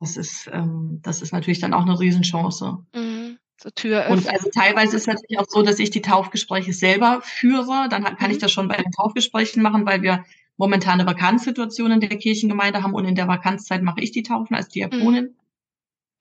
Das 0.00 0.16
ist, 0.16 0.50
ähm, 0.52 1.00
das 1.02 1.22
ist 1.22 1.32
natürlich 1.32 1.60
dann 1.60 1.72
auch 1.72 1.82
eine 1.82 1.98
Riesenchance. 1.98 2.78
Mhm 2.92 3.15
zur 3.56 3.74
Tür 3.74 4.02
öffnen. 4.02 4.18
Und 4.18 4.28
also 4.28 4.50
teilweise 4.50 4.96
ist 4.96 5.02
es 5.02 5.06
natürlich 5.06 5.38
auch 5.38 5.48
so, 5.48 5.62
dass 5.62 5.78
ich 5.78 5.90
die 5.90 6.02
Taufgespräche 6.02 6.72
selber 6.72 7.20
führe. 7.22 7.88
Dann 7.88 8.04
kann 8.04 8.28
mhm. 8.28 8.30
ich 8.32 8.38
das 8.38 8.52
schon 8.52 8.68
bei 8.68 8.76
den 8.76 8.92
Taufgesprächen 8.92 9.62
machen, 9.62 9.86
weil 9.86 10.02
wir 10.02 10.24
momentan 10.56 11.00
eine 11.00 11.06
Vakanzsituation 11.06 11.90
in 11.92 12.00
der 12.00 12.16
Kirchengemeinde 12.16 12.82
haben 12.82 12.94
und 12.94 13.04
in 13.04 13.14
der 13.14 13.28
Vakanzzeit 13.28 13.82
mache 13.82 14.00
ich 14.00 14.12
die 14.12 14.22
Taufen 14.22 14.54
als 14.54 14.68
Diakonin. 14.68 15.24
Mhm. 15.24 15.36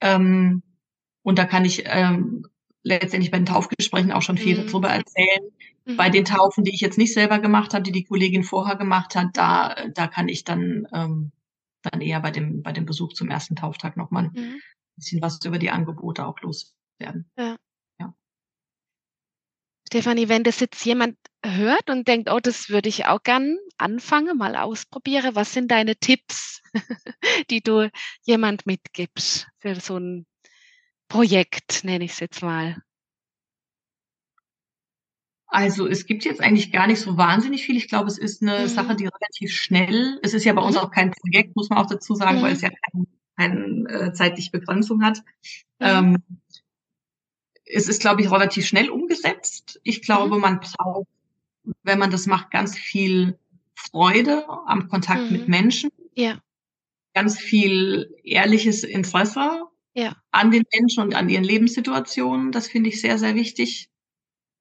Ähm, 0.02 0.64
und 1.24 1.40
da 1.40 1.46
kann 1.46 1.66
ich 1.66 1.84
ähm, 1.86 2.46
letztendlich 2.84 3.32
bei 3.32 3.40
den 3.40 3.46
Taufgesprächen 3.46 4.12
auch 4.12 4.22
schon 4.22 4.38
viel 4.38 4.62
mhm. 4.62 4.68
darüber 4.68 4.90
erzählen. 4.90 5.52
Mhm. 5.86 5.98
Bei 5.98 6.10
den 6.10 6.26
Taufen, 6.26 6.64
die 6.64 6.74
ich 6.74 6.82
jetzt 6.82 6.98
nicht 6.98 7.14
selber 7.14 7.40
gemacht 7.40 7.74
habe, 7.74 7.84
die 7.84 7.92
die 7.92 8.04
Kollegin 8.04 8.44
vorher 8.44 8.76
gemacht 8.76 9.16
hat, 9.16 9.30
da, 9.34 9.76
da 9.94 10.08
kann 10.08 10.28
ich 10.28 10.44
dann, 10.44 10.88
ähm, 10.94 11.32
dann 11.82 12.02
eher 12.02 12.20
bei 12.20 12.32
dem, 12.32 12.62
bei 12.62 12.72
dem 12.72 12.86
Besuch 12.86 13.14
zum 13.14 13.30
ersten 13.30 13.56
Tauftag 13.56 13.98
nochmal 13.98 14.26
ein 14.26 14.32
mhm. 14.34 14.62
bisschen 14.96 15.22
was 15.22 15.44
über 15.46 15.60
die 15.60 15.72
Angebote 15.72 16.26
auch 16.26 16.40
los 16.42 16.76
werden. 17.00 17.30
Ja. 17.38 17.56
ja. 18.00 18.14
Stefanie, 19.88 20.30
wenn 20.30 20.44
das 20.44 20.60
jetzt 20.60 20.84
jemand 20.86 21.18
hört 21.44 21.90
und 21.90 22.08
denkt, 22.08 22.30
oh, 22.30 22.40
das 22.40 22.70
würde 22.70 22.90
ich 22.90 23.06
auch 23.06 23.22
gern 23.24 23.58
anfangen, 23.78 24.38
mal 24.38 24.56
ausprobieren, 24.56 25.36
was 25.36 25.54
sind 25.54 25.70
deine 25.70 25.96
Tipps, 25.96 26.62
die 27.50 27.62
du 27.62 27.90
jemand 28.24 28.66
mitgibst 28.66 29.48
für 29.60 29.76
so 29.76 29.98
ein 29.98 30.26
Projekt, 31.08 31.84
nenne 31.84 32.06
ich 32.06 32.12
es 32.12 32.20
jetzt 32.20 32.42
mal? 32.42 32.82
Also 35.48 35.88
es 35.88 36.06
gibt 36.06 36.26
jetzt 36.26 36.42
eigentlich 36.42 36.72
gar 36.72 36.88
nicht 36.88 37.00
so 37.00 37.18
wahnsinnig 37.18 37.66
viel. 37.66 37.78
Ich 37.78 37.88
glaube, 37.88 38.08
es 38.08 38.18
ist 38.18 38.42
eine 38.42 38.62
mhm. 38.62 38.68
Sache, 38.68 38.96
die 38.96 39.06
relativ 39.06 39.54
schnell, 39.54 40.20
es 40.22 40.34
ist 40.34 40.44
ja 40.44 40.54
bei 40.54 40.62
uns 40.62 40.76
mhm. 40.76 40.82
auch 40.82 40.92
kein 40.92 41.12
Projekt, 41.12 41.56
muss 41.56 41.70
man 41.70 41.80
auch 41.80 41.86
dazu 41.86 42.16
sagen, 42.16 42.40
mhm. 42.40 42.42
weil 42.42 42.54
es 42.54 42.62
ja 42.62 42.70
keine, 42.70 43.06
keine 43.38 43.90
äh, 43.90 44.14
zeitliche 44.14 44.52
Begrenzung 44.52 45.04
hat. 45.04 45.20
Mhm. 45.80 45.86
Ähm, 45.88 46.24
es 47.66 47.88
ist, 47.88 48.02
glaube 48.02 48.22
ich, 48.22 48.32
relativ 48.32 48.66
schnell 48.66 48.90
umgesetzt. 48.90 49.80
Ich 49.84 50.02
glaube, 50.02 50.36
mhm. 50.36 50.42
man 50.42 50.60
braucht, 50.60 51.08
wenn 51.84 52.00
man 52.00 52.12
das 52.12 52.28
macht, 52.28 52.52
ganz 52.52 52.78
viel 52.78 53.38
Freude 53.74 54.46
am 54.66 54.88
Kontakt 54.88 55.24
mhm. 55.24 55.32
mit 55.32 55.48
Menschen. 55.48 55.92
Ja. 56.14 56.40
Ganz 57.14 57.40
viel 57.40 58.14
ehrliches 58.24 58.84
Interesse 58.84 59.64
ja. 59.94 60.16
an 60.32 60.52
den 60.52 60.64
Menschen 60.78 61.04
und 61.04 61.16
an 61.16 61.30
ihren 61.30 61.44
Lebenssituationen. 61.44 62.52
Das 62.52 62.68
finde 62.68 62.90
ich 62.90 63.02
sehr, 63.02 63.18
sehr 63.18 63.36
wichtig. 63.36 63.90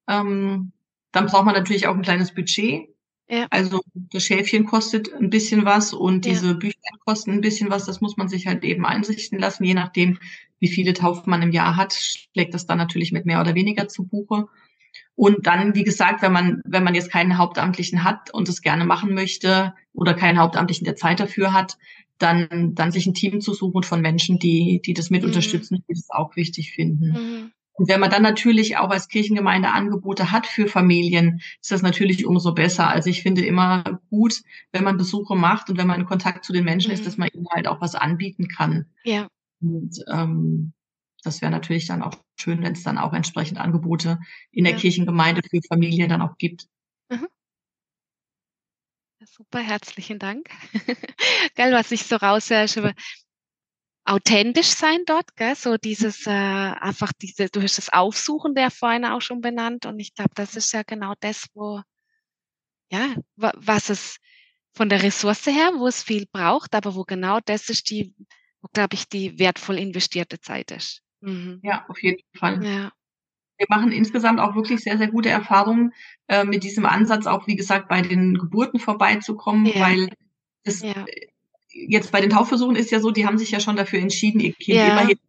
Ähm, 0.07 0.71
dann 1.11 1.27
braucht 1.27 1.45
man 1.45 1.55
natürlich 1.55 1.87
auch 1.87 1.95
ein 1.95 2.01
kleines 2.01 2.33
Budget. 2.33 2.89
Ja. 3.27 3.47
Also 3.49 3.81
das 3.93 4.23
Schäfchen 4.23 4.65
kostet 4.65 5.13
ein 5.13 5.29
bisschen 5.29 5.65
was 5.65 5.93
und 5.93 6.25
diese 6.25 6.47
ja. 6.47 6.53
Bücher 6.53 6.75
kosten 7.05 7.31
ein 7.31 7.41
bisschen 7.41 7.69
was. 7.69 7.85
Das 7.85 8.01
muss 8.01 8.17
man 8.17 8.29
sich 8.29 8.47
halt 8.47 8.63
eben 8.63 8.85
einsichten 8.85 9.39
lassen, 9.39 9.63
je 9.63 9.73
nachdem, 9.73 10.19
wie 10.59 10.67
viele 10.67 10.93
Taufen 10.93 11.29
man 11.29 11.41
im 11.41 11.51
Jahr 11.51 11.75
hat, 11.75 11.93
schlägt 11.93 12.53
das 12.53 12.65
dann 12.65 12.77
natürlich 12.77 13.11
mit 13.11 13.25
mehr 13.25 13.41
oder 13.41 13.55
weniger 13.55 13.87
zu 13.87 14.07
Buche. 14.07 14.47
Und 15.15 15.47
dann, 15.47 15.75
wie 15.75 15.83
gesagt, 15.83 16.21
wenn 16.21 16.33
man, 16.33 16.61
wenn 16.65 16.83
man 16.83 16.95
jetzt 16.95 17.11
keinen 17.11 17.37
Hauptamtlichen 17.37 18.03
hat 18.03 18.33
und 18.33 18.49
es 18.49 18.61
gerne 18.61 18.85
machen 18.85 19.13
möchte 19.13 19.73
oder 19.93 20.13
keinen 20.13 20.39
Hauptamtlichen, 20.39 20.85
der 20.85 20.95
Zeit 20.95 21.19
dafür 21.19 21.53
hat, 21.53 21.77
dann, 22.17 22.73
dann 22.75 22.91
sich 22.91 23.05
ein 23.07 23.13
Team 23.13 23.41
zu 23.41 23.53
suchen 23.53 23.83
von 23.83 24.01
Menschen, 24.01 24.39
die, 24.39 24.81
die 24.85 24.93
das 24.93 25.09
mit 25.09 25.21
mhm. 25.21 25.29
unterstützen, 25.29 25.83
die 25.87 25.93
das 25.93 26.09
auch 26.09 26.35
wichtig 26.35 26.71
finden. 26.73 27.11
Mhm. 27.11 27.51
Und 27.77 27.89
wenn 27.89 27.99
man 27.99 28.09
dann 28.09 28.23
natürlich 28.23 28.77
auch 28.77 28.89
als 28.89 29.09
Kirchengemeinde 29.09 29.71
Angebote 29.71 30.31
hat 30.31 30.47
für 30.47 30.67
Familien, 30.67 31.41
ist 31.61 31.71
das 31.71 31.81
natürlich 31.81 32.25
umso 32.25 32.53
besser. 32.53 32.87
Also 32.87 33.09
ich 33.09 33.21
finde 33.21 33.45
immer 33.45 33.99
gut, 34.09 34.43
wenn 34.71 34.85
man 34.85 34.95
Besuche 34.95 35.35
macht 35.35 35.69
und 35.69 35.77
wenn 35.77 35.87
man 35.87 35.99
in 35.99 36.05
Kontakt 36.05 36.45
zu 36.45 36.53
den 36.53 36.63
Menschen 36.63 36.89
mhm. 36.89 36.95
ist, 36.95 37.05
dass 37.05 37.17
man 37.17 37.27
ihnen 37.33 37.47
halt 37.51 37.67
auch 37.67 37.81
was 37.81 37.95
anbieten 37.95 38.47
kann. 38.47 38.85
Ja. 39.03 39.27
Und 39.65 40.03
ähm, 40.11 40.73
das 41.23 41.41
wäre 41.41 41.51
natürlich 41.51 41.87
dann 41.87 42.03
auch 42.03 42.15
schön, 42.39 42.61
wenn 42.61 42.73
es 42.73 42.83
dann 42.83 42.97
auch 42.97 43.13
entsprechend 43.13 43.57
Angebote 43.57 44.19
in 44.51 44.63
der 44.63 44.73
ja. 44.73 44.79
Kirchengemeinde 44.79 45.41
für 45.49 45.59
Familien 45.67 46.09
dann 46.09 46.21
auch 46.21 46.37
gibt. 46.37 46.67
Mhm. 47.09 47.27
Super, 49.25 49.59
herzlichen 49.59 50.19
Dank. 50.19 50.49
Gell, 51.55 51.73
was 51.73 51.91
ich 51.91 52.03
so 52.03 52.17
raushöre, 52.17 52.93
authentisch 54.05 54.67
sein 54.67 54.99
dort, 55.07 55.35
gell? 55.35 55.55
so 55.55 55.77
dieses 55.77 56.27
äh, 56.27 56.29
einfach 56.29 57.11
diese, 57.11 57.49
du 57.49 57.61
hast 57.63 57.79
das 57.79 57.91
Aufsuchen 57.91 58.53
der 58.53 58.69
vorhin 58.69 59.03
auch 59.03 59.21
schon 59.21 59.41
benannt 59.41 59.87
und 59.87 59.99
ich 59.99 60.13
glaube, 60.13 60.31
das 60.35 60.55
ist 60.55 60.71
ja 60.73 60.83
genau 60.83 61.15
das, 61.19 61.47
wo 61.55 61.81
ja, 62.91 63.15
was 63.35 63.89
es 63.89 64.17
von 64.73 64.89
der 64.89 65.01
Ressource 65.01 65.47
her, 65.47 65.71
wo 65.77 65.87
es 65.87 66.03
viel 66.03 66.27
braucht, 66.31 66.75
aber 66.75 66.95
wo 66.95 67.03
genau 67.03 67.39
das 67.43 67.69
ist 67.69 67.89
die, 67.89 68.13
glaube 68.73 68.95
ich 68.95 69.07
die 69.07 69.39
wertvoll 69.39 69.77
investierte 69.77 70.39
Zeit 70.39 70.71
ist. 70.71 71.01
Mhm. 71.21 71.59
Ja, 71.63 71.85
auf 71.87 72.01
jeden 72.01 72.21
Fall. 72.35 72.63
Ja. 72.63 72.91
Wir 73.57 73.67
machen 73.69 73.91
insgesamt 73.91 74.39
auch 74.39 74.55
wirklich 74.55 74.81
sehr, 74.81 74.97
sehr 74.97 75.07
gute 75.07 75.29
Erfahrungen 75.29 75.93
äh, 76.27 76.43
mit 76.43 76.63
diesem 76.63 76.85
Ansatz, 76.85 77.25
auch 77.25 77.47
wie 77.47 77.55
gesagt 77.55 77.87
bei 77.87 78.01
den 78.01 78.37
Geburten 78.37 78.79
vorbeizukommen, 78.79 79.65
ja. 79.65 79.79
weil 79.79 80.09
das 80.63 80.81
ja 80.81 81.05
jetzt 81.75 82.11
bei 82.11 82.21
den 82.21 82.29
Taufversuchen 82.29 82.75
ist 82.75 82.91
ja 82.91 82.99
so, 82.99 83.11
die 83.11 83.25
haben 83.25 83.37
sich 83.37 83.51
ja 83.51 83.59
schon 83.59 83.75
dafür 83.75 83.99
entschieden, 83.99 84.39
ihr 84.39 84.53
Kind 84.53 84.77
ja. 84.77 84.87
immerhin, 84.87 85.19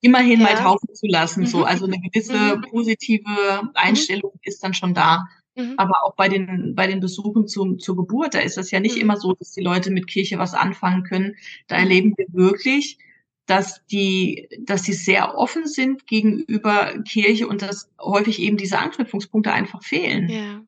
immerhin 0.00 0.40
ja. 0.40 0.46
mal 0.46 0.54
taufen 0.54 0.94
zu 0.94 1.06
lassen. 1.06 1.42
Mhm. 1.42 1.46
So, 1.46 1.64
also 1.64 1.86
eine 1.86 2.00
gewisse 2.00 2.56
mhm. 2.56 2.62
positive 2.62 3.28
mhm. 3.28 3.70
Einstellung 3.74 4.32
ist 4.42 4.62
dann 4.62 4.74
schon 4.74 4.94
da. 4.94 5.26
Mhm. 5.54 5.74
Aber 5.76 6.04
auch 6.04 6.14
bei 6.14 6.28
den, 6.28 6.74
bei 6.74 6.86
den 6.86 7.00
Besuchen 7.00 7.46
zum, 7.46 7.78
zur 7.78 7.96
Geburt, 7.96 8.34
da 8.34 8.38
ist 8.40 8.58
es 8.58 8.70
ja 8.70 8.80
nicht 8.80 8.96
mhm. 8.96 9.02
immer 9.02 9.16
so, 9.16 9.32
dass 9.34 9.52
die 9.52 9.62
Leute 9.62 9.90
mit 9.90 10.06
Kirche 10.06 10.38
was 10.38 10.54
anfangen 10.54 11.02
können. 11.04 11.36
Da 11.66 11.76
erleben 11.76 12.14
wir 12.16 12.26
wirklich, 12.32 12.98
dass 13.46 13.84
die, 13.86 14.48
dass 14.60 14.84
sie 14.84 14.92
sehr 14.92 15.36
offen 15.36 15.66
sind 15.66 16.06
gegenüber 16.06 16.94
Kirche 17.02 17.48
und 17.48 17.62
dass 17.62 17.90
häufig 18.00 18.40
eben 18.40 18.56
diese 18.56 18.78
Anknüpfungspunkte 18.78 19.52
einfach 19.52 19.82
fehlen. 19.82 20.28
Ja. 20.28 20.62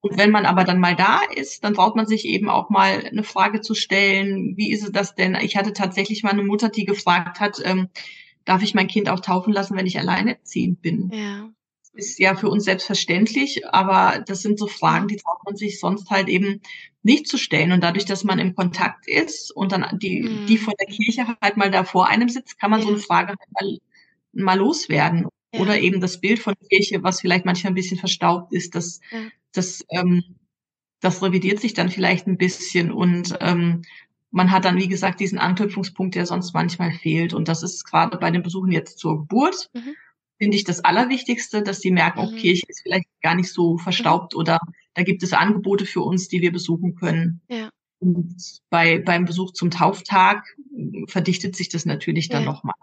Und 0.00 0.16
wenn 0.16 0.30
man 0.30 0.46
aber 0.46 0.64
dann 0.64 0.80
mal 0.80 0.96
da 0.96 1.20
ist, 1.34 1.62
dann 1.62 1.74
traut 1.74 1.94
man 1.94 2.06
sich 2.06 2.24
eben 2.24 2.48
auch 2.48 2.70
mal 2.70 3.04
eine 3.04 3.22
Frage 3.22 3.60
zu 3.60 3.74
stellen, 3.74 4.56
wie 4.56 4.72
ist 4.72 4.82
es 4.82 4.92
das 4.92 5.14
denn? 5.14 5.34
Ich 5.42 5.56
hatte 5.56 5.74
tatsächlich 5.74 6.22
mal 6.22 6.30
eine 6.30 6.42
Mutter, 6.42 6.70
die 6.70 6.86
gefragt 6.86 7.40
hat, 7.40 7.60
ähm, 7.64 7.88
darf 8.46 8.62
ich 8.62 8.74
mein 8.74 8.88
Kind 8.88 9.10
auch 9.10 9.20
taufen 9.20 9.52
lassen, 9.52 9.76
wenn 9.76 9.86
ich 9.86 9.98
alleinerziehend 9.98 10.80
bin? 10.80 11.10
Ja. 11.12 11.50
Ist 11.92 12.18
ja 12.18 12.36
für 12.36 12.48
uns 12.48 12.64
selbstverständlich, 12.64 13.66
aber 13.66 14.22
das 14.24 14.42
sind 14.42 14.58
so 14.58 14.68
Fragen, 14.68 15.08
die 15.08 15.16
traut 15.16 15.44
man 15.44 15.56
sich 15.56 15.80
sonst 15.80 16.08
halt 16.10 16.28
eben 16.28 16.60
nicht 17.02 17.26
zu 17.26 17.36
stellen. 17.36 17.72
Und 17.72 17.82
dadurch, 17.82 18.04
dass 18.04 18.24
man 18.24 18.38
im 18.38 18.54
Kontakt 18.54 19.08
ist 19.08 19.50
und 19.50 19.72
dann 19.72 19.98
die, 19.98 20.22
mhm. 20.22 20.46
die 20.46 20.58
von 20.58 20.74
der 20.78 20.86
Kirche 20.86 21.26
halt 21.40 21.56
mal 21.56 21.70
da 21.70 21.84
vor 21.84 22.06
einem 22.08 22.28
sitzt, 22.28 22.58
kann 22.58 22.70
man 22.70 22.80
ja. 22.80 22.86
so 22.86 22.92
eine 22.92 23.00
Frage 23.00 23.30
halt 23.30 23.50
mal, 23.50 23.78
mal 24.32 24.58
loswerden. 24.58 25.26
Ja. 25.52 25.60
Oder 25.60 25.80
eben 25.80 26.00
das 26.00 26.20
Bild 26.20 26.38
von 26.38 26.54
Kirche, 26.70 27.02
was 27.02 27.20
vielleicht 27.20 27.44
manchmal 27.44 27.72
ein 27.72 27.76
bisschen 27.76 27.98
verstaubt 27.98 28.52
ist, 28.52 28.76
das, 28.76 29.00
ja. 29.10 29.18
das, 29.52 29.84
ähm, 29.90 30.22
das 31.00 31.22
revidiert 31.22 31.60
sich 31.60 31.74
dann 31.74 31.88
vielleicht 31.88 32.28
ein 32.28 32.36
bisschen 32.36 32.92
und 32.92 33.36
ähm, 33.40 33.82
man 34.30 34.50
hat 34.50 34.64
dann, 34.64 34.76
wie 34.76 34.88
gesagt, 34.88 35.20
diesen 35.20 35.38
Anknüpfungspunkt, 35.38 36.14
der 36.14 36.26
sonst 36.26 36.54
manchmal 36.54 36.92
fehlt. 36.92 37.34
Und 37.34 37.48
das 37.48 37.62
ist 37.62 37.84
gerade 37.84 38.16
bei 38.16 38.30
den 38.30 38.42
Besuchen 38.42 38.70
jetzt 38.70 38.98
zur 38.98 39.18
Geburt, 39.18 39.70
mhm. 39.74 39.94
Finde 40.40 40.56
ich 40.56 40.64
das 40.64 40.80
Allerwichtigste, 40.80 41.62
dass 41.62 41.80
die 41.80 41.90
merken, 41.90 42.32
mhm. 42.32 42.36
Kirche 42.36 42.64
ist 42.66 42.82
vielleicht 42.82 43.08
gar 43.20 43.34
nicht 43.34 43.52
so 43.52 43.76
verstaubt 43.76 44.32
mhm. 44.32 44.40
oder 44.40 44.58
da 44.94 45.02
gibt 45.02 45.22
es 45.22 45.34
Angebote 45.34 45.84
für 45.84 46.00
uns, 46.00 46.28
die 46.28 46.40
wir 46.40 46.50
besuchen 46.50 46.94
können. 46.94 47.42
Ja. 47.48 47.68
Und 47.98 48.60
bei, 48.70 48.98
beim 48.98 49.26
Besuch 49.26 49.52
zum 49.52 49.70
Tauftag 49.70 50.56
verdichtet 51.06 51.54
sich 51.56 51.68
das 51.68 51.84
natürlich 51.84 52.30
dann 52.30 52.44
ja. 52.44 52.52
nochmal. 52.52 52.74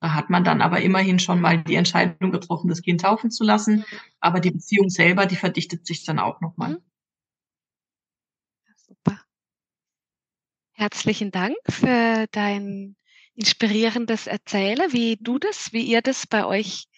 Da 0.00 0.14
hat 0.14 0.30
man 0.30 0.42
dann 0.42 0.60
aber 0.60 0.80
immerhin 0.80 1.20
schon 1.20 1.40
mal 1.40 1.62
die 1.62 1.76
Entscheidung 1.76 2.32
getroffen, 2.32 2.68
das 2.68 2.82
Kind 2.82 3.02
taufen 3.02 3.30
zu 3.30 3.44
lassen. 3.44 3.76
Mhm. 3.76 3.84
Aber 4.18 4.40
die 4.40 4.50
Beziehung 4.50 4.90
selber, 4.90 5.26
die 5.26 5.36
verdichtet 5.36 5.86
sich 5.86 6.04
dann 6.04 6.18
auch 6.18 6.40
nochmal. 6.40 6.70
Mhm. 6.70 6.82
Super. 8.74 9.20
Herzlichen 10.72 11.30
Dank 11.30 11.56
für 11.68 12.26
dein 12.32 12.96
inspirierendes 13.36 14.26
Erzählen, 14.26 14.92
wie 14.92 15.16
du 15.20 15.38
das, 15.38 15.72
wie 15.72 15.82
ihr 15.82 16.02
das 16.02 16.26
bei 16.26 16.44
euch 16.44 16.88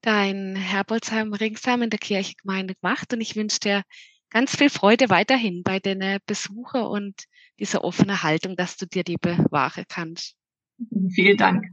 dein 0.00 0.56
Herbolzheim 0.56 1.32
Ringsheim 1.32 1.82
in 1.82 1.90
der 1.90 1.98
Kirchengemeinde 1.98 2.74
macht. 2.80 3.12
Und 3.12 3.20
ich 3.20 3.36
wünsche 3.36 3.60
dir 3.60 3.82
ganz 4.30 4.56
viel 4.56 4.70
Freude 4.70 5.10
weiterhin 5.10 5.62
bei 5.62 5.78
den 5.78 6.18
Besuchen 6.26 6.82
und 6.82 7.24
dieser 7.58 7.84
offenen 7.84 8.22
Haltung, 8.22 8.56
dass 8.56 8.76
du 8.76 8.86
dir 8.86 9.04
die 9.04 9.16
bewahren 9.16 9.84
kannst. 9.88 10.34
Vielen 11.14 11.36
Dank. 11.36 11.64